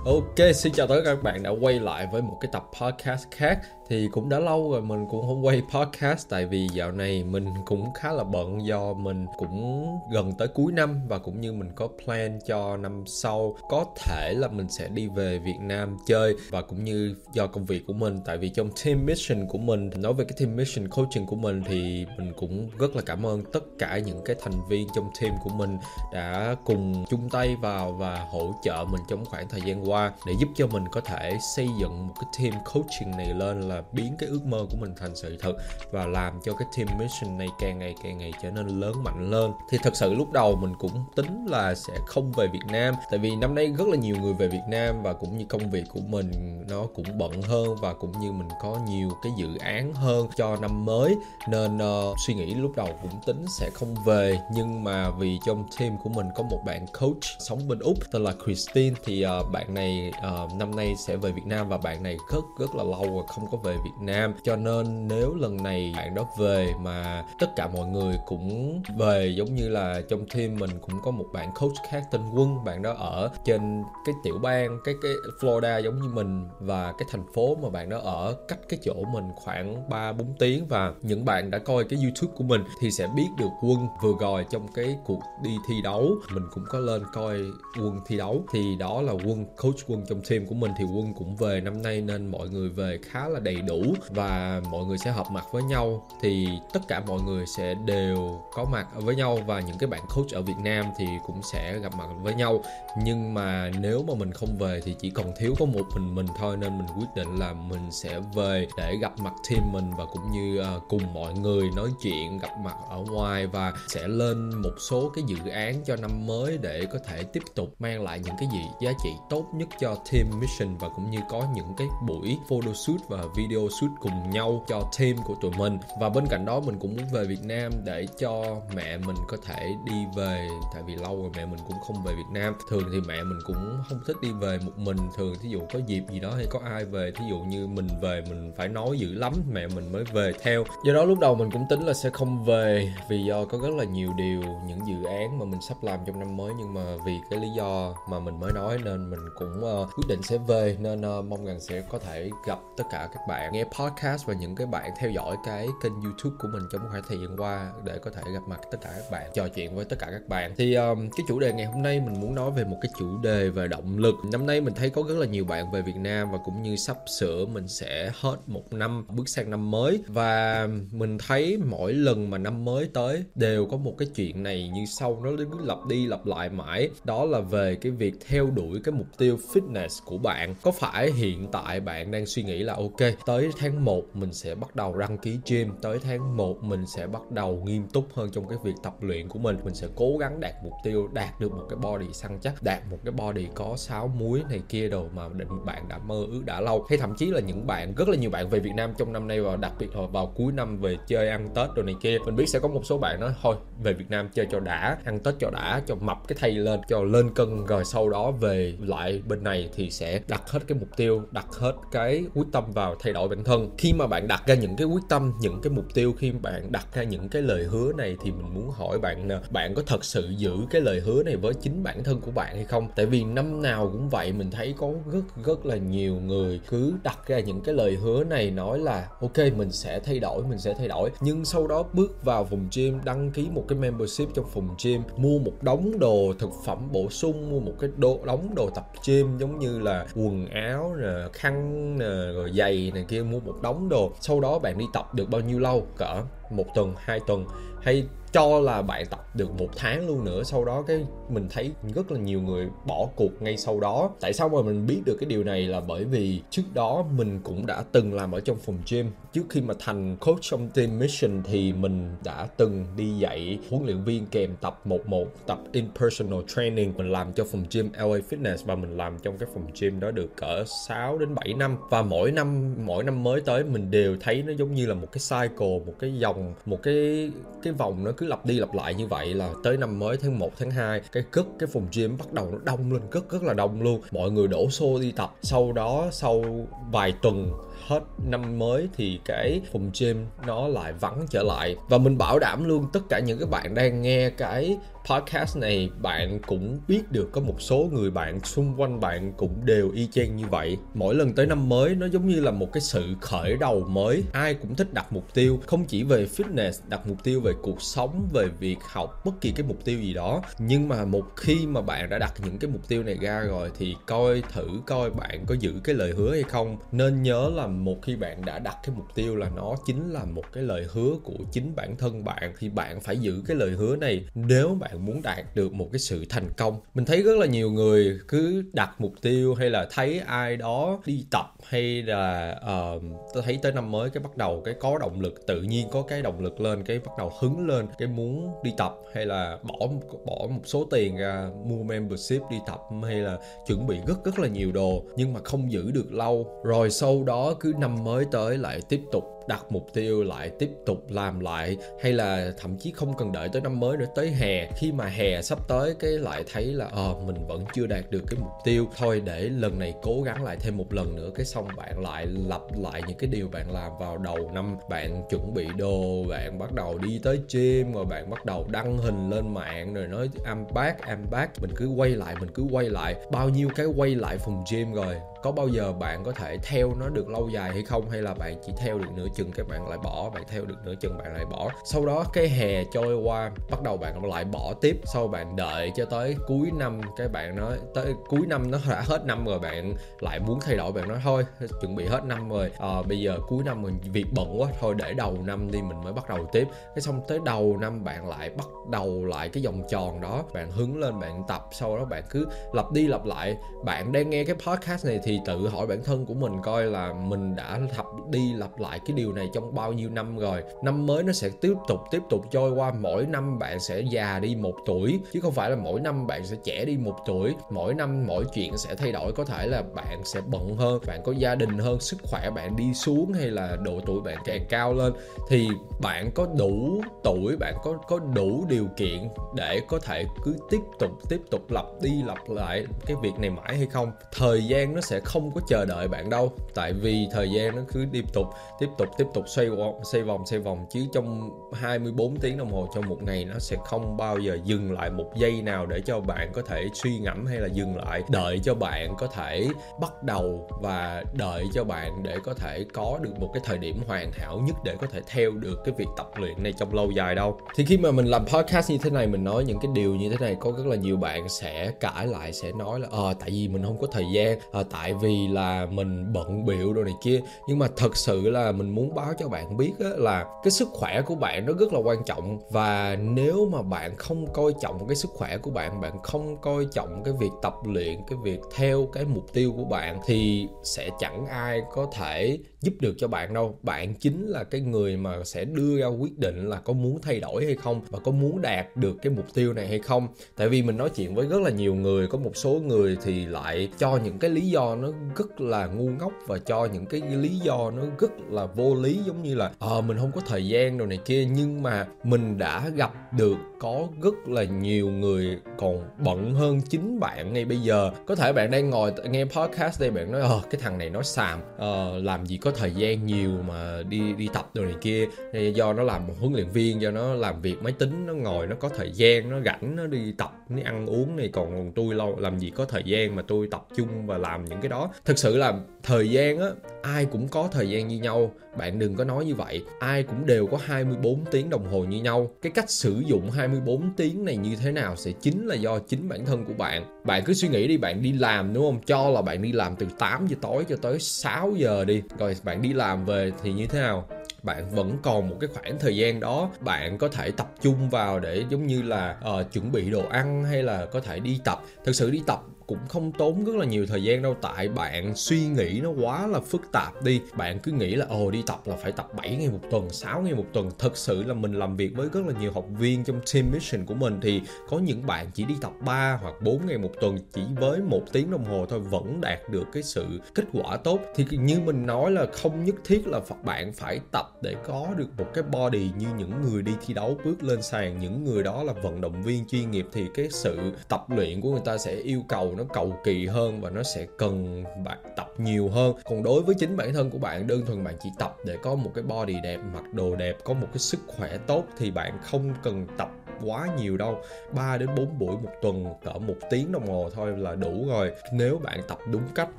Ok, 0.10 0.56
xin 0.56 0.74
chào 0.74 0.88
tất 0.88 1.02
cả 1.06 1.14
các 1.14 1.24
bạn 1.24 1.44
đã 1.44 1.50
quay 1.50 1.80
lại 1.80 2.08
với 2.12 2.22
một 2.22 2.38
cái 2.42 2.50
tập 2.52 2.64
podcast 2.82 3.28
khác. 3.32 3.60
Thì 3.90 4.08
cũng 4.12 4.30
đã 4.30 4.40
lâu 4.40 4.72
rồi 4.72 4.82
mình 4.82 5.06
cũng 5.10 5.22
không 5.22 5.46
quay 5.46 5.62
podcast 5.74 6.30
tại 6.30 6.46
vì 6.46 6.68
dạo 6.74 6.92
này 6.92 7.24
mình 7.24 7.48
cũng 7.66 7.94
khá 7.94 8.14
là 8.14 8.24
bận 8.24 8.66
do 8.66 8.94
mình 8.94 9.26
cũng 9.38 9.86
gần 10.12 10.32
tới 10.38 10.48
cuối 10.48 10.72
năm 10.72 11.02
và 11.08 11.18
cũng 11.18 11.42
như 11.42 11.54
mình 11.54 11.70
có 11.76 11.88
plan 12.06 12.40
cho 12.48 12.78
năm 12.78 13.04
sau. 13.08 13.56
Có 13.70 13.86
thể 13.96 14.34
là 14.38 14.48
mình 14.48 14.70
sẽ 14.70 14.88
đi 14.88 15.08
về 15.08 15.40
Việt 15.40 15.58
Nam 15.60 15.98
chơi 16.08 16.36
và 16.50 16.62
cũng 16.62 16.84
như 16.84 17.16
do 17.34 17.48
công 17.48 17.66
việc 17.66 17.88
của 17.88 17.94
mình 17.94 18.20
tại 18.26 18.38
vì 18.38 18.50
trong 18.50 18.70
team 18.86 19.06
mission 19.06 19.48
của 19.48 19.58
mình 19.58 19.90
nói 19.96 20.14
về 20.14 20.26
cái 20.26 20.38
team 20.40 20.56
mission 20.56 20.88
coaching 20.88 21.26
của 21.26 21.36
mình 21.36 21.64
thì 21.68 22.06
mình 22.18 22.34
cũng 22.38 22.70
rất 22.80 22.96
là 22.96 23.02
cảm 23.06 23.26
ơn 23.26 23.44
tất 23.54 23.64
cả 23.80 23.98
những 23.98 24.22
cái 24.26 24.36
thành 24.44 24.68
viên 24.70 24.88
trong 24.96 25.10
team 25.22 25.34
của 25.44 25.50
mình 25.50 25.78
đã 26.14 26.56
cùng 26.66 27.06
chung 27.10 27.30
tay 27.30 27.56
vào 27.62 27.92
và 27.92 28.28
hỗ 28.30 28.56
trợ 28.64 28.86
mình 28.92 29.02
trong 29.10 29.26
khoảng 29.26 29.50
thời 29.50 29.62
gian 29.62 29.90
qua 29.90 29.99
để 30.26 30.34
giúp 30.40 30.50
cho 30.56 30.68
mình 30.68 30.84
có 30.92 31.02
thể 31.02 31.38
xây 31.56 31.68
dựng 31.80 32.08
một 32.08 32.14
cái 32.20 32.30
team 32.40 32.64
coaching 32.74 33.18
này 33.18 33.34
lên 33.34 33.62
là 33.62 33.84
biến 33.92 34.16
cái 34.20 34.30
ước 34.30 34.46
mơ 34.46 34.66
của 34.70 34.78
mình 34.82 34.94
thành 34.98 35.16
sự 35.16 35.38
thật 35.42 35.54
và 35.92 36.06
làm 36.06 36.40
cho 36.46 36.54
cái 36.54 36.68
team 36.78 37.00
mission 37.00 37.38
này 37.38 37.48
càng 37.60 37.80
ngày 37.80 37.96
càng 38.04 38.18
ngày 38.18 38.32
trở 38.44 38.52
nên 38.52 38.68
lớn 38.68 39.04
mạnh 39.04 39.30
lên. 39.30 39.52
Thì 39.70 39.78
thật 39.84 39.96
sự 39.96 40.14
lúc 40.14 40.32
đầu 40.32 40.56
mình 40.56 40.74
cũng 40.80 41.06
tính 41.16 41.46
là 41.46 41.76
sẽ 41.76 41.94
không 42.08 42.32
về 42.32 42.48
Việt 42.48 42.66
Nam 42.72 42.96
tại 43.12 43.20
vì 43.20 43.36
năm 43.36 43.56
nay 43.56 43.74
rất 43.78 43.88
là 43.88 43.98
nhiều 43.98 44.16
người 44.22 44.34
về 44.34 44.48
Việt 44.48 44.64
Nam 44.70 45.04
và 45.04 45.14
cũng 45.14 45.38
như 45.38 45.46
công 45.46 45.72
việc 45.72 45.84
của 45.94 46.02
mình 46.08 46.32
nó 46.70 46.86
cũng 46.96 47.18
bận 47.18 47.42
hơn 47.42 47.76
và 47.82 47.94
cũng 47.94 48.20
như 48.20 48.32
mình 48.32 48.48
có 48.62 48.80
nhiều 48.88 49.10
cái 49.24 49.32
dự 49.38 49.58
án 49.60 49.94
hơn 49.94 50.28
cho 50.38 50.56
năm 50.56 50.86
mới. 50.86 51.16
Nên 51.48 51.78
uh, 51.78 52.18
suy 52.28 52.34
nghĩ 52.34 52.54
lúc 52.54 52.72
đầu 52.76 52.90
cũng 53.02 53.22
tính 53.26 53.46
sẽ 53.60 53.70
không 53.74 53.96
về 54.06 54.40
nhưng 54.54 54.84
mà 54.84 55.10
vì 55.10 55.40
trong 55.46 55.64
team 55.80 55.98
của 56.04 56.10
mình 56.10 56.28
có 56.36 56.44
một 56.44 56.60
bạn 56.66 56.86
coach 57.00 57.24
sống 57.40 57.68
bên 57.68 57.80
úc 57.80 57.98
tên 58.12 58.24
là 58.24 58.34
Christine 58.46 58.96
thì 59.06 59.26
uh, 59.26 59.52
bạn 59.52 59.74
này 59.74 59.89
uh, 60.10 60.54
năm 60.60 60.76
nay 60.76 60.96
sẽ 60.96 61.16
về 61.16 61.32
Việt 61.32 61.46
Nam 61.46 61.70
và 61.70 61.78
bạn 61.78 62.04
này 62.04 62.18
rất 62.34 62.46
rất 62.60 62.76
là 62.76 62.84
lâu 62.84 63.04
rồi 63.04 63.24
không 63.28 63.48
có 63.52 63.58
về 63.58 63.74
Việt 63.84 63.98
Nam. 64.02 64.34
Cho 64.44 64.56
nên 64.56 65.08
nếu 65.08 65.36
lần 65.36 65.64
này 65.64 65.94
bạn 65.98 66.16
đó 66.16 66.26
về 66.40 66.74
mà 66.82 67.26
tất 67.40 67.48
cả 67.56 67.68
mọi 67.68 67.88
người 67.88 68.16
cũng 68.26 68.82
về 68.98 69.34
giống 69.38 69.56
như 69.56 69.70
là 69.70 70.02
trong 70.10 70.26
team 70.26 70.56
mình 70.60 70.70
cũng 70.82 71.02
có 71.04 71.12
một 71.12 71.26
bạn 71.34 71.52
coach 71.60 71.76
khác 71.90 72.04
tên 72.12 72.22
Quân 72.36 72.64
bạn 72.64 72.82
đó 72.82 72.94
ở 72.98 73.30
trên 73.46 73.84
cái 74.06 74.16
tiểu 74.24 74.40
bang 74.42 74.80
cái 74.84 74.96
cái 75.02 75.12
Florida 75.40 75.82
giống 75.82 76.02
như 76.02 76.10
mình 76.14 76.48
và 76.60 76.92
cái 76.92 77.08
thành 77.12 77.24
phố 77.34 77.56
mà 77.56 77.70
bạn 77.70 77.90
đó 77.90 78.00
ở 78.00 78.36
cách 78.48 78.60
cái 78.70 78.80
chỗ 78.84 78.94
mình 79.14 79.32
khoảng 79.36 79.90
3 79.90 80.12
4 80.12 80.28
tiếng. 80.40 80.66
Và 80.68 80.94
những 81.02 81.26
bạn 81.26 81.52
đã 81.52 81.58
coi 81.58 81.84
cái 81.84 82.00
YouTube 82.04 82.34
của 82.38 82.44
mình 82.44 82.64
thì 82.82 82.92
sẽ 82.92 83.08
biết 83.16 83.28
được 83.38 83.50
Quân 83.62 83.88
vừa 84.02 84.14
rồi 84.20 84.46
trong 84.50 84.68
cái 84.76 84.98
cuộc 85.06 85.20
đi 85.44 85.58
thi 85.68 85.76
đấu 85.84 86.16
mình 86.34 86.44
cũng 86.54 86.64
có 86.70 86.80
lên 86.80 87.04
coi 87.14 87.38
Quân 87.78 88.00
thi 88.08 88.18
đấu. 88.18 88.44
Thì 88.54 88.76
đó 88.80 89.02
là 89.02 89.14
Quân 89.14 89.46
coach 89.46 89.69
Quân 89.88 90.06
trong 90.10 90.22
team 90.30 90.46
của 90.46 90.56
mình 90.56 90.72
thì 90.78 90.84
Quân 90.84 91.14
cũng 91.14 91.36
về 91.36 91.62
năm 91.62 91.82
nay 91.82 92.02
nên 92.02 92.28
mọi 92.28 92.50
người 92.50 92.70
về 92.70 93.00
khá 93.04 93.28
là 93.28 93.40
đầy 93.40 93.62
đủ 93.62 93.84
và 94.10 94.62
mọi 94.72 94.86
người 94.86 94.98
sẽ 94.98 95.12
hợp 95.12 95.28
mặt 95.32 95.46
với 95.52 95.64
nhau. 95.64 96.08
Thì 96.22 96.48
tất 96.74 96.80
cả 96.88 97.02
mọi 97.08 97.22
người 97.22 97.46
sẽ 97.58 97.74
đều 97.86 98.42
có 98.54 98.66
mặt 98.72 98.88
với 98.96 99.16
nhau 99.16 99.40
và 99.48 99.60
những 99.60 99.78
cái 99.78 99.88
bạn 99.88 100.02
coach 100.16 100.32
ở 100.32 100.42
Việt 100.42 100.58
Nam 100.64 100.86
thì 100.98 101.06
cũng 101.26 101.42
sẽ 101.54 101.80
gặp 101.80 101.96
mặt 101.98 102.08
với 102.22 102.34
nhau. 102.34 102.64
Nhưng 103.04 103.34
mà 103.34 103.72
nếu 103.80 104.04
mà 104.04 104.14
mình 104.14 104.32
không 104.32 104.58
về 104.58 104.82
thì 104.86 104.96
chỉ 105.00 105.10
còn 105.10 105.32
thiếu 105.40 105.56
có 105.60 105.66
một 105.66 105.86
mình 105.96 106.16
mình 106.16 106.28
thôi 106.38 106.58
nên 106.58 106.78
mình 106.78 106.88
quyết 107.00 107.08
định 107.16 107.36
là 107.36 107.54
mình 107.54 107.92
sẽ 107.92 108.20
về 108.36 108.68
để 108.78 108.98
gặp 109.02 109.20
mặt 109.20 109.34
team 109.50 109.72
mình 109.72 109.92
và 109.98 110.06
cũng 110.06 110.32
như 110.32 110.62
uh, 110.62 110.84
cùng 110.90 111.14
mọi 111.14 111.34
người 111.34 111.70
nói 111.76 111.90
chuyện 112.02 112.38
gặp 112.38 112.52
mặt 112.64 112.76
ở 112.90 112.98
ngoài 113.12 113.48
và 113.48 113.74
sẽ 113.88 114.08
lên 114.08 114.62
một 114.62 114.74
số 114.90 115.12
cái 115.16 115.24
dự 115.28 115.52
án 115.52 115.84
cho 115.86 115.96
năm 115.96 116.28
mới 116.28 116.58
để 116.58 116.86
có 116.94 117.00
thể 117.08 117.24
tiếp 117.24 117.44
tục 117.56 117.76
mang 117.80 118.04
lại 118.04 118.20
những 118.26 118.36
cái 118.40 118.50
gì 118.54 118.64
giá 118.82 118.92
trị 119.04 119.10
tốt 119.30 119.46
nhất 119.60 119.68
cho 119.80 119.96
team 120.12 120.26
mission 120.40 120.78
và 120.78 120.90
cũng 120.96 121.12
như 121.12 121.20
có 121.30 121.48
những 121.54 121.74
cái 121.78 121.88
buổi 122.08 122.40
photo 122.50 122.74
shoot 122.74 123.00
và 123.08 123.24
video 123.36 123.68
shoot 123.82 123.92
cùng 124.00 124.30
nhau 124.30 124.66
cho 124.68 124.84
team 125.00 125.18
của 125.18 125.36
tụi 125.42 125.52
mình. 125.58 125.78
Và 126.00 126.10
bên 126.10 126.26
cạnh 126.30 126.46
đó, 126.46 126.60
mình 126.60 126.80
cũng 126.80 126.96
muốn 126.96 127.06
về 127.14 127.26
Việt 127.26 127.44
Nam 127.44 127.72
để 127.86 128.08
cho 128.20 128.44
mẹ 128.76 128.98
mình 128.98 129.16
có 129.28 129.38
thể 129.46 129.76
đi 129.86 130.06
về, 130.16 130.48
tại 130.74 130.84
vì 130.88 130.96
lâu 130.96 131.22
rồi 131.22 131.32
mẹ 131.36 131.46
mình 131.46 131.60
cũng 131.68 131.78
không 131.88 132.04
về 132.06 132.14
Việt 132.16 132.40
Nam. 132.40 132.54
Thường 132.70 132.84
thì 132.92 133.00
mẹ 133.08 133.24
mình 133.24 133.40
cũng 133.46 133.84
không 133.90 134.00
thích 134.08 134.18
đi 134.22 134.32
về 134.32 134.60
một 134.66 134.78
mình. 134.78 134.98
Thường 135.18 135.36
thí 135.42 135.50
dụ 135.50 135.60
có 135.74 135.80
dịp 135.88 136.04
gì 136.12 136.20
đó 136.20 136.32
hay 136.36 136.46
có 136.50 136.60
ai 136.66 136.86
về, 136.86 137.12
thí 137.16 137.26
dụ 137.30 137.40
như 137.40 137.68
mình 137.68 137.88
về, 138.02 138.22
mình 138.30 138.52
phải 138.58 138.68
nói 138.68 139.00
dữ 139.00 139.14
lắm, 139.14 139.34
mẹ 139.52 139.68
mình 139.68 139.92
mới 139.92 140.04
về 140.04 140.32
theo. 140.42 140.64
Do 140.84 140.94
đó 140.94 141.04
lúc 141.04 141.20
đầu 141.20 141.36
mình 141.36 141.52
cũng 141.52 141.66
tính 141.70 141.86
là 141.86 141.94
sẽ 141.94 142.10
không 142.10 142.46
về 142.46 142.94
vì 143.10 143.24
do 143.24 143.46
có 143.46 143.58
rất 143.58 143.76
là 143.78 143.84
nhiều 143.84 144.14
điều, 144.18 144.42
những 144.68 144.80
dự 144.88 145.04
án 145.04 145.40
mà 145.40 145.46
mình 145.46 145.62
sắp 145.62 145.78
làm 145.82 146.00
trong 146.06 146.20
năm 146.20 146.38
mới. 146.38 146.54
Nhưng 146.58 146.74
mà 146.74 146.82
vì 147.06 147.14
cái 147.30 147.40
lý 147.40 147.48
do 147.58 147.94
mà 148.10 148.20
mình 148.20 148.40
mới 148.40 148.52
nói 148.54 148.78
nên 148.86 149.10
mình 149.10 149.20
cũng 149.40 149.49
uh, 149.58 149.90
quyết 149.96 150.08
định 150.08 150.22
sẽ 150.24 150.38
về 150.48 150.78
nên 150.80 151.02
uh, 151.02 151.26
mong 151.26 151.46
rằng 151.46 151.60
sẽ 151.60 151.82
có 151.90 152.00
thể 152.00 152.30
gặp 152.48 152.60
tất 152.78 152.84
cả 152.92 153.10
các 153.14 153.22
bạn 153.28 153.54
nghe 153.54 153.64
podcast 153.64 154.26
và 154.26 154.34
những 154.34 154.56
cái 154.56 154.68
bạn 154.68 154.92
theo 155.00 155.10
dõi 155.10 155.36
cái 155.46 155.68
kênh 155.84 155.94
youtube 155.94 156.36
của 156.40 156.48
mình 156.54 156.64
trong 156.72 156.82
khoảng 156.92 157.04
thời 157.08 157.18
gian 157.18 157.38
qua 157.38 157.72
để 157.84 157.98
có 157.98 158.12
thể 158.12 158.22
gặp 158.34 158.40
mặt 158.48 158.60
tất 158.72 158.78
cả 158.82 158.90
các 158.96 159.12
bạn 159.12 159.32
trò 159.34 159.48
chuyện 159.48 159.76
với 159.76 159.86
tất 159.86 159.96
cả 160.00 160.08
các 160.12 160.28
bạn. 160.28 160.54
Thì 160.58 160.74
um, 160.74 161.10
cái 161.10 161.26
chủ 161.28 161.40
đề 161.40 161.54
ngày 161.54 161.66
hôm 161.66 161.84
nay 161.84 162.00
mình 162.00 162.22
muốn 162.22 162.36
nói 162.36 162.52
về 162.52 162.64
một 162.64 162.78
cái 162.82 162.92
chủ 163.00 163.18
đề 163.18 163.50
về 163.50 163.68
động 163.68 163.98
lực. 163.98 164.16
Năm 164.32 164.46
nay 164.46 164.62
mình 164.62 164.74
thấy 164.74 164.90
có 164.90 165.04
rất 165.08 165.18
là 165.18 165.26
nhiều 165.26 165.46
bạn 165.46 165.72
về 165.72 165.82
việt 165.82 165.96
nam 165.96 166.32
và 166.32 166.38
cũng 166.46 166.62
như 166.62 166.76
sắp 166.76 166.98
sửa 167.20 167.46
mình 167.46 167.68
sẽ 167.68 168.12
hết 168.20 168.38
một 168.48 168.74
năm 168.74 169.06
bước 169.10 169.30
sang 169.30 169.52
năm 169.52 169.72
mới. 169.72 170.04
Và 170.08 170.68
mình 170.92 171.18
thấy 171.28 171.58
mỗi 171.66 171.94
lần 171.94 172.30
mà 172.30 172.38
năm 172.38 172.66
mới 172.66 172.90
tới 172.94 173.24
đều 173.36 173.66
có 173.66 173.78
một 173.78 173.96
cái 173.98 174.08
chuyện 174.16 174.44
này 174.44 174.70
như 174.74 174.86
sau 174.86 175.22
nó 175.24 175.30
cứ 175.38 175.66
lặp 175.66 175.78
đi 175.90 176.08
lặp 176.08 176.26
lại 176.26 176.50
mãi. 176.50 176.90
Đó 177.04 177.26
là 177.26 177.40
về 177.40 177.76
cái 177.76 177.92
việc 177.92 178.14
theo 178.28 178.50
đuổi 178.50 178.82
cái 178.84 178.94
mục 178.94 179.08
tiêu 179.18 179.39
fitness 179.54 180.06
của 180.06 180.18
bạn. 180.18 180.56
Có 180.62 180.72
phải 180.72 181.12
hiện 181.12 181.48
tại 181.52 181.80
bạn 181.80 182.12
đang 182.12 182.26
suy 182.26 182.44
nghĩ 182.44 182.64
là 182.64 182.74
ok, 182.74 183.26
tới 183.26 183.50
tháng 183.58 183.86
1 183.86 184.04
mình 184.14 184.34
sẽ 184.34 184.56
bắt 184.56 184.76
đầu 184.76 184.98
đăng 184.98 185.18
ký 185.18 185.40
gym, 185.46 185.72
tới 185.82 186.00
tháng 186.04 186.38
1 186.38 186.64
mình 186.64 186.86
sẽ 186.88 187.08
bắt 187.08 187.32
đầu 187.32 187.64
nghiêm 187.66 187.88
túc 187.88 188.08
hơn 188.14 188.30
trong 188.32 188.48
cái 188.48 188.58
việc 188.64 188.76
tập 188.84 188.94
luyện 189.02 189.28
của 189.28 189.40
mình. 189.40 189.58
Mình 189.64 189.76
sẽ 189.76 189.88
cố 189.96 190.18
gắng 190.20 190.40
đạt 190.40 190.54
mục 190.64 190.74
tiêu, 190.84 191.10
đạt 191.14 191.40
được 191.40 191.52
một 191.52 191.66
cái 191.70 191.78
body 191.78 192.14
săn 192.14 192.40
chắc, 192.42 192.64
đạt 192.64 192.82
một 192.92 192.98
cái 193.06 193.12
body 193.12 193.48
có 193.56 193.74
sáu 193.78 194.08
múi 194.08 194.42
này 194.50 194.62
kia 194.70 194.90
đồ 194.90 195.06
mà 195.16 195.30
bạn 195.66 195.88
đã 195.88 195.98
mơ 195.98 196.26
ước 196.32 196.42
đã 196.46 196.62
lâu. 196.62 196.86
Hay 196.90 196.98
thậm 196.98 197.16
chí 197.18 197.26
là 197.26 197.40
những 197.40 197.68
bạn, 197.68 197.94
rất 197.96 198.10
là 198.10 198.16
nhiều 198.16 198.30
bạn 198.30 198.50
về 198.50 198.60
Việt 198.60 198.74
Nam 198.76 198.94
trong 198.98 199.14
năm 199.14 199.28
nay 199.28 199.42
và 199.42 199.56
đặc 199.56 199.74
biệt 199.80 199.96
là 199.96 200.08
vào 200.08 200.34
cuối 200.36 200.52
năm 200.52 200.78
về 200.78 200.98
chơi 201.08 201.30
ăn 201.30 201.50
Tết 201.56 201.68
đồ 201.76 201.84
này 201.84 201.96
kia, 202.02 202.18
mình 202.26 202.36
biết 202.36 202.50
sẽ 202.50 202.60
có 202.60 202.68
một 202.68 202.86
số 202.86 202.98
bạn 202.98 203.20
nói, 203.20 203.34
thôi, 203.42 203.56
về 203.84 203.94
Việt 203.94 204.10
Nam 204.10 204.30
chơi 204.34 204.48
cho 204.52 204.60
đã, 204.60 204.98
ăn 205.06 205.20
Tết 205.20 205.36
cho 205.40 205.50
đã, 205.50 205.82
cho 205.88 205.96
mập 205.96 206.18
cái 206.28 206.38
thay 206.42 206.52
lên, 206.52 206.80
cho 206.90 207.04
lên 207.04 207.34
cân 207.34 207.66
rồi 207.66 207.86
sau 207.86 208.10
đó 208.10 208.32
về 208.32 208.78
lại 208.80 209.22
bên 209.30 209.44
này 209.44 209.70
thì 209.76 209.92
sẽ 209.92 210.22
đặt 210.28 210.50
hết 210.50 210.60
cái 210.68 210.78
mục 210.80 210.90
tiêu, 210.98 211.22
đặt 211.32 211.48
hết 211.52 211.74
cái 211.92 212.26
quyết 212.36 212.48
tâm 212.52 212.72
vào 212.72 212.96
thay 213.00 213.14
đổi 213.14 213.30
bản 213.30 213.44
thân. 213.44 213.70
Khi 213.78 213.94
mà 213.94 214.08
bạn 214.08 214.28
đặt 214.28 214.44
ra 214.48 214.56
những 214.56 214.76
cái 214.76 214.88
quyết 214.88 215.04
tâm, 215.10 215.34
những 215.42 215.62
cái 215.62 215.72
mục 215.72 215.86
tiêu, 215.94 216.14
khi 216.18 216.32
bạn 216.32 216.72
đặt 216.72 216.88
ra 216.94 217.04
những 217.04 217.30
cái 217.30 217.42
lời 217.42 217.64
hứa 217.64 217.94
này 217.94 218.18
thì 218.24 218.32
mình 218.32 218.54
muốn 218.54 218.70
hỏi 218.70 219.00
bạn 219.00 219.28
nè, 219.28 219.36
bạn 219.52 219.74
có 219.76 219.82
thật 219.86 220.06
sự 220.06 220.34
giữ 220.38 220.58
cái 220.70 220.82
lời 220.82 221.00
hứa 221.00 221.24
này 221.24 221.36
với 221.36 221.54
chính 221.54 221.84
bản 221.84 222.04
thân 222.04 222.22
của 222.22 222.32
bạn 222.32 222.56
hay 222.56 222.66
không? 222.66 222.88
Tại 222.96 223.06
vì 223.06 223.24
năm 223.24 223.62
nào 223.62 223.90
cũng 223.92 224.10
vậy, 224.10 224.34
mình 224.34 224.52
thấy 224.52 224.74
có 224.78 224.92
rất 225.12 225.46
rất 225.46 225.66
là 225.66 225.78
nhiều 225.78 226.16
người 226.16 226.62
cứ 226.70 226.94
đặt 227.04 227.28
ra 227.28 227.40
những 227.40 227.62
cái 227.62 227.76
lời 227.76 227.96
hứa 227.96 228.24
này 228.24 228.52
nói 228.52 228.80
là, 228.80 229.08
ok, 229.22 229.38
mình 229.58 229.72
sẽ 229.72 230.00
thay 230.00 230.20
đổi, 230.20 230.44
mình 230.44 230.60
sẽ 230.60 230.74
thay 230.78 230.88
đổi. 230.88 231.12
Nhưng 231.22 231.46
sau 231.46 231.68
đó 231.68 231.84
bước 231.94 232.26
vào 232.26 232.44
vùng 232.44 232.68
gym, 232.76 233.00
đăng 233.06 233.32
ký 233.32 233.48
một 233.52 233.66
cái 233.68 233.80
membership 233.80 234.28
trong 234.34 234.46
phòng 234.54 234.76
gym, 234.84 235.02
mua 235.18 235.40
một 235.40 235.54
đống 235.62 236.00
đồ 236.00 236.34
thực 236.40 236.52
phẩm 236.66 236.92
bổ 236.92 237.10
sung, 237.10 237.50
mua 237.50 237.60
một 237.60 237.74
cái 237.80 237.90
đồ 237.98 238.20
đống 238.26 238.56
đồ 238.56 238.70
tập 238.70 238.86
gym 239.08 239.19
giống 239.38 239.60
như 239.60 239.80
là 239.80 240.06
quần 240.16 240.48
áo 240.48 240.96
nè, 241.02 241.08
khăn 241.34 241.98
nè, 241.98 242.06
rồi 242.06 242.52
giày 242.56 242.92
này 242.96 243.06
kia, 243.08 243.24
mua 243.24 243.40
một 243.40 243.56
đống 243.62 243.90
đồ. 243.90 244.12
Sau 244.22 244.40
đó 244.40 244.60
bạn 244.60 244.78
đi 244.78 244.86
tập 244.94 245.14
được 245.14 245.30
bao 245.30 245.42
nhiêu 245.42 245.60
lâu 245.60 245.88
cỡ? 245.98 246.22
Một 246.50 246.66
tuần, 246.76 246.94
hai 246.98 247.20
tuần, 247.28 247.46
hay 247.82 248.04
cho 248.32 248.60
là 248.60 248.82
bạn 248.82 249.06
tập 249.10 249.36
được 249.36 249.52
một 249.60 249.70
tháng 249.76 250.08
luôn 250.08 250.26
nữa, 250.26 250.44
sau 250.44 250.66
đó 250.66 250.84
cái 250.88 251.06
mình 251.30 251.48
thấy 251.50 251.72
rất 251.96 252.12
là 252.12 252.20
nhiều 252.20 252.42
người 252.42 252.68
bỏ 252.88 253.08
cuộc 253.16 253.42
ngay 253.42 253.58
sau 253.58 253.80
đó. 253.80 254.12
Tại 254.22 254.34
sao 254.34 254.50
mà 254.50 254.62
mình 254.62 254.88
biết 254.88 255.02
được 255.06 255.18
cái 255.20 255.30
điều 255.30 255.44
này 255.44 255.62
là 255.62 255.80
bởi 255.80 256.06
vì 256.06 256.42
trước 256.50 256.64
đó 256.74 257.06
mình 257.18 257.40
cũng 257.44 257.66
đã 257.66 257.84
từng 257.92 258.14
làm 258.14 258.32
ở 258.32 258.40
trong 258.40 258.58
phòng 258.58 258.78
gym. 258.92 259.12
Trước 259.34 259.44
khi 259.50 259.62
mà 259.62 259.74
thành 259.80 260.18
coach 260.20 260.42
trong 260.42 260.70
team 260.70 261.00
mission 261.00 261.42
thì 261.44 261.74
mình 261.74 262.16
đã 262.24 262.48
từng 262.58 262.86
đi 262.98 263.10
dạy 263.20 263.60
huấn 263.70 263.86
luyện 263.86 264.04
viên 264.04 264.26
kèm 264.26 264.56
tập 264.62 264.80
một 264.86 265.08
một, 265.08 265.26
tập 265.48 265.60
in 265.72 265.86
personal 266.00 266.40
training. 266.48 266.94
Mình 266.98 267.12
làm 267.12 267.34
cho 267.34 267.46
phòng 267.52 267.64
gym 267.72 267.90
LA 267.94 268.20
Fitness 268.30 268.58
và 268.66 268.76
mình 268.76 268.98
làm 268.98 269.18
trong 269.24 269.38
cái 269.38 269.50
phòng 269.54 269.68
gym 269.82 270.00
đó 270.00 270.12
được 270.12 270.36
cỡ 270.36 270.64
6 270.88 271.18
đến 271.18 271.36
7 271.36 271.54
năm. 271.54 271.78
Và 271.90 272.02
mỗi 272.02 272.32
năm 272.32 272.76
mỗi 272.86 273.04
năm 273.04 273.24
mới 273.24 273.42
tới 273.42 273.64
mình 273.64 273.92
đều 273.92 274.18
thấy 274.20 274.44
nó 274.44 274.54
giống 274.58 274.74
như 274.74 274.86
là 274.86 274.94
một 274.94 275.08
cái 275.12 275.22
cycle, 275.30 275.80
một 275.86 275.94
cái 276.00 276.14
dòng 276.14 276.39
một 276.66 276.84
cái 276.84 277.32
cái 277.64 277.74
vòng 277.74 278.04
nó 278.04 278.12
cứ 278.12 278.26
lặp 278.26 278.46
đi 278.46 278.60
lặp 278.60 278.74
lại 278.74 278.94
như 278.94 279.08
vậy 279.08 279.34
là 279.34 279.50
tới 279.64 279.78
năm 279.78 280.00
mới 280.00 280.18
tháng 280.18 280.40
1 280.40 280.52
tháng 280.60 280.72
2 280.72 281.02
cái 281.12 281.24
cất 281.32 281.46
cái 281.60 281.68
phòng 281.74 281.88
gym 281.94 282.18
bắt 282.18 282.34
đầu 282.34 282.52
nó 282.52 282.58
đông 282.64 282.94
lên, 282.94 283.02
cất 283.12 283.32
rất 283.32 283.44
là 283.44 283.54
đông 283.54 283.82
luôn. 283.82 284.02
Mọi 284.12 284.32
người 284.32 284.48
đổ 284.48 284.70
xô 284.70 285.00
đi 285.00 285.12
tập. 285.12 285.36
Sau 285.42 285.72
đó, 285.72 286.08
sau 286.12 286.44
vài 286.92 287.14
tuần 287.22 287.52
hết 287.88 288.00
năm 288.30 288.60
mới 288.60 288.90
thì 288.98 289.20
cái 289.26 289.62
phòng 289.74 289.92
gym 290.00 290.26
nó 290.48 290.68
lại 290.68 290.94
vắng 290.94 291.26
trở 291.30 291.44
lại. 291.44 291.76
Và 291.90 291.98
mình 291.98 292.18
bảo 292.18 292.40
đảm 292.40 292.68
luôn, 292.68 292.86
tất 292.94 293.00
cả 293.10 293.20
những 293.20 293.40
cái 293.40 293.48
bạn 293.48 293.76
đang 293.76 294.02
nghe 294.02 294.30
cái 294.30 294.78
podcast 295.10 295.58
này, 295.58 295.90
bạn 296.02 296.40
cũng 296.48 296.80
biết 296.88 297.12
được 297.12 297.30
có 297.32 297.42
một 297.42 297.62
số 297.62 297.90
người 297.94 298.12
bạn 298.12 298.40
xung 298.40 298.82
quanh 298.82 299.00
bạn 299.00 299.34
cũng 299.38 299.66
đều 299.66 299.92
y 299.92 300.08
chang 300.12 300.36
như 300.36 300.46
vậy. 300.50 300.78
Mỗi 300.94 301.16
lần 301.16 301.34
tới 301.34 301.46
năm 301.46 301.70
mới, 301.70 301.96
nó 301.96 302.06
giống 302.06 302.28
như 302.28 302.40
là 302.40 302.52
một 302.52 302.72
cái 302.74 302.82
sự 302.82 303.06
khởi 303.22 303.58
đầu 303.60 303.86
mới. 303.90 304.24
Ai 304.34 304.54
cũng 304.54 304.76
thích 304.76 304.94
đặt 304.94 305.14
mục 305.14 305.34
tiêu, 305.34 305.60
không 305.66 305.86
chỉ 305.86 306.04
về 306.04 306.28
fitness 306.38 306.72
đặt 306.88 307.08
mục 307.08 307.24
tiêu 307.24 307.42
về 307.42 307.54
cuộc 307.62 307.82
sống 307.82 308.30
về 308.34 308.48
việc 308.60 308.78
học 308.82 309.26
bất 309.26 309.42
kỳ 309.42 309.52
cái 309.52 309.66
mục 309.68 309.86
tiêu 309.86 310.00
gì 310.00 310.14
đó. 310.14 310.42
Nhưng 310.60 310.88
mà 310.88 311.06
một 311.06 311.26
khi 311.36 311.66
mà 311.68 311.82
bạn 311.82 312.10
đã 312.10 312.18
đặt 312.18 312.34
những 312.46 312.58
cái 312.58 312.72
mục 312.72 312.88
tiêu 312.88 313.04
này 313.04 313.18
ra 313.22 313.40
rồi 313.40 313.72
thì 313.78 313.96
coi 314.06 314.44
thử 314.54 314.68
coi 314.86 315.10
bạn 315.10 315.46
có 315.48 315.56
giữ 315.60 315.74
cái 315.84 315.96
lời 315.96 316.12
hứa 316.12 316.32
hay 316.32 316.44
không. 316.44 316.78
Nên 316.92 317.24
nhớ 317.24 317.52
là 317.56 317.68
một 317.68 317.98
khi 318.02 318.16
bạn 318.16 318.46
đã 318.46 318.60
đặt 318.60 318.78
cái 318.84 318.96
mục 318.96 319.08
tiêu 319.16 319.36
là 319.36 319.50
nó 319.56 319.76
chính 319.86 320.10
là 320.12 320.26
một 320.26 320.54
cái 320.54 320.64
lời 320.64 320.88
hứa 320.92 321.16
của 321.24 321.38
chính 321.52 321.76
bản 321.76 321.98
thân 321.98 322.24
bạn 322.24 322.54
thì 322.60 322.70
bạn 322.70 323.02
phải 323.02 323.18
giữ 323.18 323.44
cái 323.48 323.58
lời 323.58 323.70
hứa 323.70 323.96
này 323.96 324.26
nếu 324.36 324.78
bạn 324.80 325.06
muốn 325.06 325.22
đạt 325.22 325.56
được 325.56 325.74
một 325.74 325.90
cái 325.92 326.00
sự 326.00 326.26
thành 326.30 326.50
công. 326.58 326.80
Mình 326.94 327.06
thấy 327.06 327.24
rất 327.24 327.38
là 327.38 327.46
nhiều 327.46 327.72
người 327.72 328.20
cứ 328.28 328.64
đặt 328.74 329.02
mục 329.02 329.14
tiêu 329.22 329.56
hay 329.56 329.70
là 329.70 329.88
thấy 329.92 330.20
ai 330.20 330.58
đó 330.58 331.02
đi 331.06 331.26
tập 331.32 331.46
hay 331.64 332.04
là 332.04 332.52
ờ, 332.62 332.92
uh, 332.96 333.04
tôi 333.34 333.44
thấy 333.44 333.60
tới 333.62 333.72
năm 333.72 333.92
mới 333.92 334.10
cái 334.10 334.24
bắt 334.24 334.38
đầu 334.38 334.62
cái 334.66 334.74
có 334.80 334.98
động 334.98 335.22
lực 335.22 335.48
tự 335.48 335.62
nhiên 335.62 335.88
có 335.92 336.02
cái 336.02 336.19
động 336.22 336.40
lực 336.40 336.62
lên, 336.62 336.84
cái 336.84 337.00
bắt 337.00 337.12
đầu 337.18 337.32
hứng 337.40 337.68
lên, 337.68 337.88
cái 337.98 338.08
muốn 338.08 338.52
đi 338.64 338.74
tập 338.78 338.96
hay 339.14 339.26
là 339.26 339.58
bỏ 339.64 339.88
bỏ 340.26 340.48
một 340.50 340.62
số 340.66 340.88
tiền 340.92 341.18
ra 341.18 341.50
mua 341.66 341.84
membership 341.84 342.42
đi 342.52 342.58
tập 342.68 342.82
hay 343.04 343.16
là 343.16 343.38
chuẩn 343.68 343.88
bị 343.88 343.98
rất 344.08 344.24
rất 344.24 344.40
là 344.40 344.48
nhiều 344.48 344.72
đồ 344.72 345.04
nhưng 345.16 345.34
mà 345.34 345.40
không 345.44 345.72
giữ 345.72 345.92
được 345.92 346.14
lâu. 346.14 346.62
Rồi 346.64 346.90
sau 346.90 347.24
đó 347.24 347.54
cứ 347.60 347.74
năm 347.80 348.04
mới 348.04 348.26
tới 348.32 348.58
lại 348.58 348.80
tiếp 348.90 349.02
tục 349.12 349.39
đặt 349.50 349.66
mục 349.70 349.88
tiêu 349.94 350.24
lại 350.24 350.50
tiếp 350.60 350.70
tục 350.86 351.06
làm 351.10 351.40
lại 351.40 351.78
hay 352.02 352.14
là 352.14 352.52
thậm 352.58 352.78
chí 352.78 352.92
không 352.92 353.14
cần 353.18 353.32
đợi 353.32 353.50
tới 353.50 353.62
năm 353.62 353.80
mới 353.80 353.98
nữa 353.98 354.06
tới 354.16 354.32
hè. 354.32 354.68
Khi 354.78 354.92
mà 354.92 355.06
hè 355.06 355.42
sắp 355.42 355.60
tới 355.68 355.96
cái 356.00 356.12
lại 356.12 356.44
thấy 356.54 356.66
là 356.66 356.86
ờ 356.86 357.14
à, 357.20 357.26
mình 357.26 357.48
vẫn 357.48 357.66
chưa 357.74 357.88
đạt 357.88 358.12
được 358.12 358.24
cái 358.28 358.40
mục 358.40 358.52
tiêu. 358.64 358.88
Thôi 358.98 359.22
để 359.26 359.40
lần 359.40 359.80
này 359.80 359.94
cố 360.02 360.22
gắng 360.22 360.44
lại 360.44 360.58
thêm 360.60 360.78
một 360.78 360.94
lần 360.94 361.16
nữa 361.16 361.30
cái 361.36 361.46
xong 361.46 361.68
bạn 361.78 362.00
lại 362.00 362.26
lặp 362.26 362.62
lại 362.78 363.02
những 363.08 363.18
cái 363.18 363.30
điều 363.30 363.48
bạn 363.48 363.72
làm 363.72 363.92
vào 364.00 364.18
đầu 364.18 364.52
năm. 364.54 364.78
Bạn 364.90 365.24
chuẩn 365.30 365.54
bị 365.54 365.68
đồ 365.78 366.24
bạn 366.30 366.60
bắt 366.60 366.74
đầu 366.74 366.98
đi 366.98 367.20
tới 367.24 367.40
gym 367.54 367.94
rồi 367.94 368.06
bạn 368.06 368.30
bắt 368.30 368.46
đầu 368.46 368.66
đăng 368.72 368.98
hình 368.98 369.30
lên 369.30 369.54
mạng 369.54 369.94
rồi 369.94 370.08
nói 370.08 370.30
I'm 370.46 370.66
back 370.74 371.02
I'm 371.02 371.30
back. 371.32 371.62
Mình 371.62 371.72
cứ 371.76 371.88
quay 371.88 372.10
lại 372.10 372.36
mình 372.40 372.50
cứ 372.54 372.64
quay 372.72 372.90
lại. 372.90 373.16
Bao 373.32 373.50
nhiêu 373.50 373.70
cái 373.76 373.86
quay 373.86 374.16
lại 374.16 374.38
phòng 374.38 374.64
gym 374.72 374.94
rồi? 374.94 375.16
Có 375.44 375.52
bao 375.52 375.68
giờ 375.68 375.94
bạn 375.94 376.24
có 376.24 376.32
thể 376.32 376.58
theo 376.64 376.94
nó 377.00 377.10
được 377.10 377.30
lâu 377.30 377.50
dài 377.50 377.72
hay 377.72 377.84
không? 377.84 378.10
Hay 378.10 378.22
là 378.22 378.34
bạn 378.34 378.56
chỉ 378.66 378.72
theo 378.78 378.98
được 378.98 379.12
nửa 379.16 379.28
chừng 379.36 379.52
các 379.52 379.68
bạn 379.68 379.90
lại 379.90 379.98
bỏ 380.04 380.30
bạn 380.30 380.44
theo 380.48 380.66
được 380.66 380.76
nửa 380.86 380.96
chừng 380.96 381.18
bạn 381.18 381.34
lại 381.34 381.46
bỏ? 381.46 381.70
Sau 381.86 382.06
đó 382.06 382.26
cái 382.34 382.50
hè 382.50 382.84
trôi 382.84 383.16
qua 383.16 383.52
bắt 383.72 383.82
đầu 383.84 383.98
bạn 383.98 384.26
lại 384.26 384.46
bỏ 384.46 384.74
tiếp. 384.82 385.00
Sau 385.14 385.28
bạn 385.28 385.56
đợi 385.56 385.92
cho 385.96 386.06
tới 386.06 386.36
cuối 386.48 386.72
năm 386.78 387.02
cái 387.18 387.28
bạn 387.28 387.56
nói 387.56 387.78
tới 387.94 388.14
cuối 388.28 388.46
năm 388.48 388.72
nó 388.72 388.78
đã 388.90 389.02
hết 389.06 389.26
năm 389.26 389.46
rồi 389.46 389.60
bạn 389.60 389.94
lại 390.20 390.40
muốn 390.40 390.60
thay 390.60 390.76
đổi 390.76 390.92
bạn 390.92 391.08
nói 391.08 391.20
thôi 391.24 391.46
chuẩn 391.82 391.96
bị 391.96 392.06
hết 392.06 392.24
năm 392.26 392.50
rồi. 392.50 392.72
À, 392.80 393.02
bây 393.08 393.20
giờ 393.20 393.38
cuối 393.48 393.64
năm 393.64 393.82
mình 393.82 393.98
việc 394.14 394.26
bận 394.36 394.62
quá 394.62 394.70
thôi 394.80 394.96
để 394.98 395.14
đầu 395.14 395.38
năm 395.46 395.72
đi 395.72 395.82
mình 395.82 396.02
mới 396.04 396.14
bắt 396.14 396.30
đầu 396.30 396.50
tiếp. 396.52 396.68
Cái 396.96 397.02
xong 397.02 397.22
tới 397.28 397.40
đầu 397.46 397.78
năm 397.82 398.04
bạn 398.04 398.30
lại 398.30 398.50
bắt 398.50 398.68
đầu 398.90 399.26
lại 399.26 399.50
cái 399.50 399.64
vòng 399.64 399.82
tròn 399.90 400.22
đó. 400.22 400.44
Bạn 400.54 400.72
hứng 400.72 401.00
lên 401.00 401.20
bạn 401.20 401.44
tập 401.48 401.68
sau 401.72 401.98
đó 401.98 402.06
bạn 402.06 402.24
cứ 402.30 402.48
lặp 402.74 402.92
đi 402.92 403.08
lặp 403.08 403.26
lại. 403.26 403.58
Bạn 403.86 404.12
đang 404.12 404.30
nghe 404.30 404.44
cái 404.44 404.56
podcast 404.56 405.06
này 405.06 405.20
thì 405.24 405.29
thì 405.30 405.40
tự 405.46 405.68
hỏi 405.68 405.88
bản 405.88 406.04
thân 406.04 406.26
của 406.26 406.34
mình 406.34 406.62
coi 406.64 406.86
là 406.86 407.14
mình 407.14 407.56
đã 407.56 407.80
lặp 407.98 408.06
đi 408.30 408.54
lặp 408.54 408.80
lại 408.80 409.00
cái 409.06 409.14
điều 409.14 409.34
này 409.34 409.50
trong 409.54 409.76
bao 409.76 409.94
nhiêu 409.94 410.10
năm 410.10 410.38
rồi. 410.38 410.64
Năm 410.84 411.06
mới 411.06 411.24
nó 411.24 411.34
sẽ 411.34 411.50
tiếp 411.62 411.74
tục 411.88 412.00
tiếp 412.12 412.22
tục 412.30 412.42
trôi 412.52 412.72
qua. 412.72 412.92
Mỗi 413.00 413.26
năm 413.26 413.60
bạn 413.60 413.80
sẽ 413.80 414.02
già 414.02 414.40
đi 414.40 414.56
một 414.56 414.74
tuổi, 414.86 415.20
chứ 415.34 415.40
không 415.40 415.54
phải 415.54 415.70
là 415.70 415.76
mỗi 415.76 416.00
năm 416.00 416.28
bạn 416.28 416.46
sẽ 416.46 416.56
trẻ 416.64 416.86
đi 416.86 416.98
một 416.98 417.16
tuổi. 417.26 417.56
Mỗi 417.70 417.94
năm 417.94 418.28
mỗi 418.28 418.46
chuyện 418.54 418.78
sẽ 418.78 418.96
thay 418.96 419.12
đổi, 419.12 419.32
có 419.32 419.46
thể 419.46 419.68
là 419.68 419.84
bạn 419.96 420.22
sẽ 420.26 420.42
bận 420.42 420.76
hơn, 420.76 421.02
bạn 421.08 421.22
có 421.26 421.32
gia 421.32 421.56
đình 421.56 421.78
hơn, 421.78 422.00
sức 422.00 422.18
khỏe 422.24 422.50
bạn 422.56 422.76
đi 422.76 422.94
xuống 422.94 423.34
hay 423.34 423.48
là 423.48 423.78
độ 423.84 424.00
tuổi 424.06 424.22
bạn 424.22 424.38
càng 424.46 424.66
cao 424.70 424.94
lên. 424.94 425.14
Thì 425.50 425.68
bạn 426.02 426.30
có 426.36 426.48
đủ 426.58 427.02
tuổi, 427.24 427.56
bạn 427.60 427.76
có 427.84 427.98
có 428.08 428.20
đủ 428.20 428.66
điều 428.70 428.88
kiện 428.98 429.28
để 429.56 429.82
có 429.88 430.00
thể 430.00 430.26
cứ 430.44 430.56
tiếp 430.70 430.82
tục 431.00 431.12
tiếp 431.30 431.42
tục 431.52 431.72
lặp 431.72 431.86
đi 432.02 432.24
lặp 432.26 432.50
lại 432.50 432.86
cái 433.06 433.18
việc 433.22 433.34
này 433.40 433.50
mãi 433.50 433.78
hay 433.78 433.88
không. 433.92 434.12
Thời 434.32 434.66
gian 434.68 434.96
nó 434.96 435.02
sẽ 435.02 435.19
không 435.24 435.52
có 435.52 435.62
chờ 435.68 435.86
đợi 435.86 436.08
bạn 436.08 436.30
đâu. 436.30 436.52
Tại 436.76 436.94
vì 436.94 437.28
thời 437.32 437.52
gian 437.52 437.76
nó 437.76 437.82
cứ 437.94 438.06
tiếp 438.12 438.26
tục 438.34 438.48
tiếp 438.80 438.90
tục 438.98 439.08
tiếp 439.18 439.28
tục 439.34 439.44
xoay 439.48 439.70
vòng 439.70 440.00
xoay 440.04 440.24
vòng 440.24 440.46
xoay 440.46 440.60
vòng. 440.60 440.86
Chứ 440.90 441.06
trong 441.14 441.50
24 441.74 442.36
tiếng 442.36 442.58
đồng 442.58 442.72
hồ 442.72 442.90
trong 442.96 443.10
một 443.10 443.24
ngày 443.24 443.46
nó 443.46 443.60
sẽ 443.60 443.78
không 443.86 444.18
bao 444.18 444.40
giờ 444.40 444.58
dừng 444.64 444.92
lại 444.92 445.10
một 445.10 445.32
giây 445.36 445.62
nào 445.62 445.86
để 445.86 446.02
cho 446.06 446.20
bạn 446.20 446.52
có 446.54 446.62
thể 446.62 446.88
suy 446.94 447.18
ngẫm 447.18 447.46
hay 447.46 447.58
là 447.58 447.68
dừng 447.68 447.96
lại. 447.96 448.24
Đợi 448.30 448.60
cho 448.64 448.76
bạn 448.76 449.16
có 449.18 449.28
thể 449.28 449.68
bắt 450.02 450.24
đầu 450.24 450.68
và 450.82 451.24
đợi 451.34 451.66
cho 451.74 451.84
bạn 451.84 452.24
để 452.24 452.38
có 452.44 452.54
thể 452.54 452.86
có 452.94 453.20
được 453.22 453.40
một 453.40 453.50
cái 453.54 453.62
thời 453.66 453.78
điểm 453.78 454.04
hoàn 454.08 454.32
hảo 454.32 454.60
nhất 454.60 454.76
để 454.84 454.96
có 455.02 455.08
thể 455.08 455.22
theo 455.28 455.52
được 455.52 455.80
cái 455.86 455.94
việc 455.98 456.08
tập 456.18 456.30
luyện 456.36 456.64
này 456.64 456.74
trong 456.80 456.94
lâu 456.94 457.12
dài 457.12 457.36
đâu. 457.36 457.60
Thì 457.76 457.86
khi 457.86 457.98
mà 457.98 458.12
mình 458.12 458.26
làm 458.26 458.46
podcast 458.46 458.92
như 458.92 458.98
thế 458.98 459.10
này 459.10 459.28
mình 459.28 459.44
nói 459.44 459.64
những 459.64 459.80
cái 459.80 459.92
điều 459.96 460.16
như 460.16 460.30
thế 460.30 460.38
này 460.40 460.56
có 460.60 460.72
rất 460.78 460.86
là 460.86 460.96
nhiều 460.96 461.18
bạn 461.18 461.50
sẽ 461.50 461.92
cãi 462.00 462.28
lại 462.28 462.54
sẽ 462.54 462.72
nói 462.72 463.00
là 463.00 463.08
ờ 463.12 463.30
à, 463.30 463.34
tại 463.40 463.50
vì 463.50 463.68
mình 463.68 463.84
không 463.84 463.98
có 464.02 464.08
thời 464.12 464.26
gian. 464.34 464.60
À, 464.72 464.84
tại 465.10 465.18
vì 465.22 465.48
là 465.48 465.86
mình 465.86 466.34
bận 466.34 466.66
biểu 466.66 466.94
đồ 466.94 467.04
này 467.04 467.14
kia. 467.22 467.42
Nhưng 467.68 467.80
mà 467.80 467.88
thật 467.98 468.18
sự 468.18 468.50
là 468.50 468.72
mình 468.72 468.90
muốn 468.90 469.16
báo 469.16 469.34
cho 469.40 469.50
bạn 469.50 469.78
biết 469.78 469.92
á, 470.00 470.10
là 470.18 470.46
cái 470.64 470.72
sức 470.72 470.88
khỏe 470.92 471.22
của 471.22 471.36
bạn 471.36 471.66
nó 471.66 471.74
rất 471.74 471.94
là 471.94 472.00
quan 472.00 472.24
trọng. 472.26 472.60
Và 472.72 473.16
nếu 473.16 473.70
mà 473.72 473.82
bạn 473.82 474.16
không 474.18 474.54
coi 474.54 474.74
trọng 474.82 475.08
cái 475.08 475.16
sức 475.16 475.32
khỏe 475.32 475.58
của 475.58 475.72
bạn 475.72 476.02
bạn 476.02 476.22
không 476.24 476.58
coi 476.62 476.86
trọng 476.92 477.24
cái 477.24 477.34
việc 477.40 477.50
tập 477.62 477.74
luyện 477.86 478.20
cái 478.28 478.38
việc 478.44 478.60
theo 478.76 479.10
cái 479.14 479.26
mục 479.26 479.54
tiêu 479.54 479.74
của 479.78 479.86
bạn 479.86 480.20
thì 480.26 480.68
sẽ 480.84 481.10
chẳng 481.20 481.46
ai 481.46 481.82
có 481.92 482.08
thể 482.14 482.60
giúp 482.82 482.94
được 483.00 483.14
cho 483.18 483.28
bạn 483.28 483.54
đâu. 483.54 483.76
Bạn 483.84 484.14
chính 484.16 484.48
là 484.48 484.64
cái 484.64 484.82
người 484.82 485.18
mà 485.18 485.44
sẽ 485.44 485.66
đưa 485.66 486.00
ra 486.00 486.08
quyết 486.08 486.38
định 486.38 486.70
là 486.70 486.78
có 486.78 486.94
muốn 486.94 487.20
thay 487.22 487.40
đổi 487.40 487.66
hay 487.66 487.76
không 487.76 488.02
và 488.10 488.20
có 488.20 488.32
muốn 488.32 488.62
đạt 488.62 488.98
được 488.98 489.18
cái 489.22 489.34
mục 489.34 489.46
tiêu 489.54 489.74
này 489.74 489.88
hay 489.88 490.00
không. 490.00 490.28
Tại 490.56 490.70
vì 490.70 490.82
mình 490.82 490.98
nói 490.98 491.10
chuyện 491.10 491.36
với 491.36 491.48
rất 491.48 491.62
là 491.62 491.70
nhiều 491.70 491.96
người 491.96 492.28
có 492.28 492.38
một 492.38 492.52
số 492.56 492.70
người 492.70 493.18
thì 493.24 493.46
lại 493.46 493.90
cho 493.98 494.20
những 494.24 494.40
cái 494.40 494.50
lý 494.50 494.62
do 494.62 494.96
nó 495.02 495.08
rất 495.36 495.62
là 495.62 495.86
ngu 495.86 496.10
ngốc 496.10 496.32
và 496.48 496.58
cho 496.58 496.88
những 496.94 497.06
cái 497.06 497.22
lý 497.22 497.50
do 497.50 497.92
nó 497.92 498.04
rất 498.20 498.32
là 498.50 498.66
vô 498.66 498.96
lý 498.96 499.20
giống 499.26 499.44
như 499.44 499.56
là 499.56 499.72
ờ 499.80 500.00
à, 500.00 500.02
mình 500.02 500.18
không 500.18 500.32
có 500.36 500.42
thời 500.48 500.68
gian 500.68 500.98
đồ 500.98 501.06
này 501.06 501.20
kia. 501.26 501.46
Nhưng 501.46 501.84
mà 501.84 502.08
mình 502.24 502.58
đã 502.58 502.90
gặp 502.90 503.34
được 503.34 503.56
có 503.80 504.08
rất 504.22 504.48
là 504.48 504.64
nhiều 504.64 505.10
người 505.10 505.60
còn 505.78 506.04
bận 506.18 506.54
hơn 506.54 506.82
chính 506.82 507.20
bạn 507.20 507.54
ngay 507.54 507.66
bây 507.66 507.78
giờ. 507.78 508.12
Có 508.26 508.36
thể 508.36 508.54
bạn 508.54 508.72
đang 508.72 508.90
ngồi 508.90 509.14
nghe 509.30 509.46
podcast 509.46 510.02
đây 510.02 510.12
bạn 510.12 510.32
nói 510.32 510.42
ờ 510.42 510.62
cái 510.70 510.82
thằng 510.82 510.98
này 510.98 511.10
nó 511.10 511.24
xàm 511.24 511.60
ờ, 511.78 512.20
làm 512.20 512.46
gì 512.46 512.58
có 512.58 512.72
thời 512.72 512.92
gian 512.92 513.26
nhiều 513.26 513.52
mà 513.68 514.04
đi 514.10 514.34
đi 514.34 514.50
tập 514.54 514.70
đồ 514.74 514.84
này 514.86 514.96
kia. 515.02 515.28
Do 515.74 515.94
nó 515.94 516.04
làm 516.04 516.28
một 516.28 516.34
huấn 516.40 516.54
luyện 516.54 516.68
viên 516.70 517.02
do 517.02 517.12
nó 517.12 517.34
làm 517.34 517.62
việc 517.62 517.84
máy 517.84 517.94
tính 518.00 518.26
nó 518.28 518.34
ngồi 518.34 518.68
nó 518.68 518.76
có 518.76 518.90
thời 518.90 519.12
gian 519.12 519.50
nó 519.50 519.60
rảnh 519.66 519.96
nó 519.96 520.08
đi 520.08 520.34
tập 520.38 520.54
nó 520.70 520.80
ăn 520.86 521.06
uống 521.06 521.36
này. 521.36 521.50
Còn 521.54 521.92
tôi 521.96 522.16
lâu 522.16 522.36
làm 522.40 522.60
gì 522.60 522.70
có 522.70 522.86
thời 522.86 523.04
gian 523.06 523.36
mà 523.36 523.42
tôi 523.48 523.68
tập 523.72 523.88
trung 523.98 524.28
và 524.28 524.38
làm 524.38 524.66
những 524.66 524.82
cái 524.82 524.90
đó. 524.90 525.10
Thực 525.26 525.40
sự 525.40 525.58
là 525.58 525.74
thời 526.04 526.30
gian 526.30 526.60
á 526.60 526.68
ai 527.02 527.26
cũng 527.26 527.48
có 527.48 527.70
thời 527.72 527.90
gian 527.90 528.08
như 528.08 528.18
nhau 528.18 528.54
bạn 528.80 529.00
đừng 529.00 529.16
có 529.16 529.24
nói 529.24 529.46
như 529.46 529.56
vậy. 529.56 529.84
Ai 530.00 530.24
cũng 530.24 530.46
đều 530.46 530.68
có 530.68 530.78
24 530.78 531.46
tiếng 531.52 531.70
đồng 531.70 531.88
hồ 531.92 532.04
như 532.04 532.22
nhau. 532.22 532.52
Cái 532.62 532.72
cách 532.72 532.92
sử 532.92 533.24
dụng 533.26 533.52
24 533.52 534.10
tiếng 534.18 534.46
này 534.46 534.58
như 534.58 534.76
thế 534.76 534.92
nào 534.92 535.16
sẽ 535.16 535.32
chính 535.32 535.68
là 535.68 535.76
do 535.76 536.00
chính 536.00 536.30
bản 536.30 536.46
thân 536.46 536.66
của 536.66 536.74
bạn. 536.74 537.22
Bạn 537.24 537.44
cứ 537.46 537.54
suy 537.54 537.68
nghĩ 537.68 537.88
đi 537.88 537.98
bạn 537.98 538.22
đi 538.24 538.32
làm 538.32 538.74
đúng 538.74 538.84
không? 538.84 539.02
Cho 539.06 539.30
là 539.30 539.42
bạn 539.42 539.62
đi 539.62 539.72
làm 539.72 539.96
từ 539.96 540.08
8 540.20 540.48
giờ 540.48 540.56
tối 540.62 540.86
cho 540.90 540.96
tới 540.96 541.20
6 541.20 541.74
giờ 541.78 542.06
đi. 542.06 542.22
Rồi 542.40 542.56
bạn 542.64 542.82
đi 542.82 542.94
làm 542.94 543.26
về 543.26 543.52
thì 543.64 543.74
như 543.74 543.88
thế 543.88 544.00
nào? 544.00 544.28
Bạn 544.64 544.90
vẫn 544.90 545.18
còn 545.22 545.50
một 545.50 545.56
cái 545.60 545.70
khoảng 545.74 546.00
thời 546.00 546.18
gian 546.18 546.40
đó. 546.40 546.70
Bạn 546.80 547.18
có 547.18 547.28
thể 547.28 547.52
tập 547.52 547.72
trung 547.82 548.10
vào 548.10 548.40
để 548.40 548.64
giống 548.70 548.88
như 548.88 549.02
là 549.02 549.38
uh, 549.60 549.72
chuẩn 549.72 549.92
bị 549.92 550.10
đồ 550.10 550.24
ăn 550.30 550.64
hay 550.64 550.84
là 550.84 551.06
có 551.06 551.20
thể 551.20 551.40
đi 551.40 551.60
tập. 551.64 551.84
Thực 552.06 552.16
sự 552.16 552.32
đi 552.32 552.42
tập 552.48 552.62
cũng 552.90 553.08
không 553.08 553.32
tốn 553.32 553.66
rất 553.66 553.76
là 553.76 553.86
nhiều 553.86 554.06
thời 554.06 554.24
gian 554.24 554.42
đâu. 554.42 554.56
Tại 554.62 554.88
bạn 554.88 555.36
suy 555.36 555.66
nghĩ 555.68 556.00
nó 556.04 556.10
quá 556.10 556.48
là 556.48 556.60
phức 556.60 556.82
tạp 556.92 557.24
đi. 557.24 557.42
Bạn 557.58 557.80
cứ 557.80 557.92
nghĩ 557.92 558.16
là, 558.16 558.26
ồ, 558.30 558.52
đi 558.52 558.64
tập 558.68 558.82
là 558.86 558.96
phải 558.96 559.12
tập 559.12 559.28
7 559.38 559.56
ngày 559.56 559.70
một 559.70 559.80
tuần 559.92 560.10
6 560.10 560.42
ngày 560.42 560.54
một 560.54 560.66
tuần. 560.74 560.90
Thật 561.00 561.18
sự 561.18 561.44
là 561.44 561.54
mình 561.54 561.74
làm 561.74 561.96
việc 561.96 562.12
với 562.16 562.30
rất 562.34 562.46
là 562.48 562.54
nhiều 562.60 562.72
học 562.72 562.86
viên 563.00 563.24
trong 563.24 563.40
team 563.54 563.72
mission 563.72 564.06
của 564.06 564.14
mình 564.14 564.40
thì 564.42 564.62
có 564.90 565.00
những 565.00 565.28
bạn 565.28 565.48
chỉ 565.54 565.66
đi 565.66 565.76
tập 565.82 565.92
3 566.06 566.40
hoặc 566.42 566.54
4 566.62 566.86
ngày 566.86 566.98
một 566.98 567.12
tuần 567.22 567.38
chỉ 567.54 567.62
với 567.80 568.02
một 568.02 568.22
tiếng 568.32 568.52
đồng 568.52 568.66
hồ 568.66 568.86
thôi 568.86 569.00
vẫn 569.00 569.42
đạt 569.42 569.60
được 569.70 569.86
cái 569.94 570.04
sự 570.04 570.26
kết 570.56 570.66
quả 570.74 570.98
tốt. 570.98 571.20
Thì 571.36 571.46
như 571.52 571.80
mình 571.80 572.06
nói 572.06 572.32
là 572.32 572.46
không 572.54 572.86
nhất 572.86 572.96
thiết 573.06 573.28
là 573.28 573.40
bạn 573.64 573.94
phải 573.94 574.20
tập 574.32 574.46
để 574.62 574.76
có 574.88 575.08
được 575.18 575.28
một 575.38 575.48
cái 575.54 575.64
body 575.64 576.10
như 576.18 576.28
những 576.38 576.52
người 576.62 576.82
đi 576.82 576.92
thi 577.06 577.14
đấu 577.14 577.38
bước 577.46 577.64
lên 577.64 577.82
sàn, 577.82 578.20
những 578.20 578.44
người 578.44 578.64
đó 578.64 578.84
là 578.84 578.94
vận 578.94 579.22
động 579.22 579.42
viên 579.42 579.68
chuyên 579.68 579.92
nghiệp 579.92 580.06
thì 580.12 580.26
cái 580.34 580.48
sự 580.52 580.78
tập 581.10 581.26
luyện 581.30 581.62
của 581.62 581.72
người 581.72 581.82
ta 581.86 581.98
sẽ 581.98 582.16
yêu 582.16 582.44
cầu 582.48 582.76
nó 582.80 582.86
cầu 582.94 583.16
kỳ 583.24 583.48
hơn 583.48 583.82
và 583.82 583.90
nó 583.90 584.04
sẽ 584.04 584.28
cần 584.38 584.84
bạn 585.06 585.18
tập 585.36 585.54
nhiều 585.58 585.90
hơn. 585.90 586.14
Còn 586.26 586.44
đối 586.44 586.62
với 586.62 586.76
chính 586.80 586.98
bản 586.98 587.14
thân 587.14 587.30
của 587.30 587.38
bạn, 587.38 587.68
đơn 587.68 587.86
thuần 587.86 588.04
bạn 588.04 588.16
chỉ 588.24 588.30
tập 588.40 588.56
để 588.66 588.78
có 588.84 588.96
một 588.96 589.12
cái 589.16 589.24
body 589.24 589.56
đẹp, 589.64 589.78
mặc 589.94 590.04
đồ 590.14 590.36
đẹp, 590.36 590.58
có 590.64 590.74
một 590.74 590.88
cái 590.92 591.00
sức 591.00 591.20
khỏe 591.28 591.58
tốt 591.68 591.84
thì 591.98 592.12
bạn 592.12 592.38
không 592.44 592.74
cần 592.84 593.08
tập 593.18 593.30
quá 593.66 593.88
nhiều 593.98 594.18
đâu. 594.18 594.42
3 594.72 594.98
đến 594.98 595.10
4 595.18 595.40
buổi 595.40 595.56
một 595.58 595.72
tuần 595.82 596.06
cỡ 596.26 596.34
một 596.34 596.56
tiếng 596.70 596.92
đồng 596.92 597.08
hồ 597.08 597.30
thôi 597.34 597.58
là 597.58 597.76
đủ 597.76 598.06
rồi. 598.08 598.32
Nếu 598.54 598.78
bạn 598.78 599.00
tập 599.08 599.18
đúng 599.32 599.44
cách. 599.56 599.70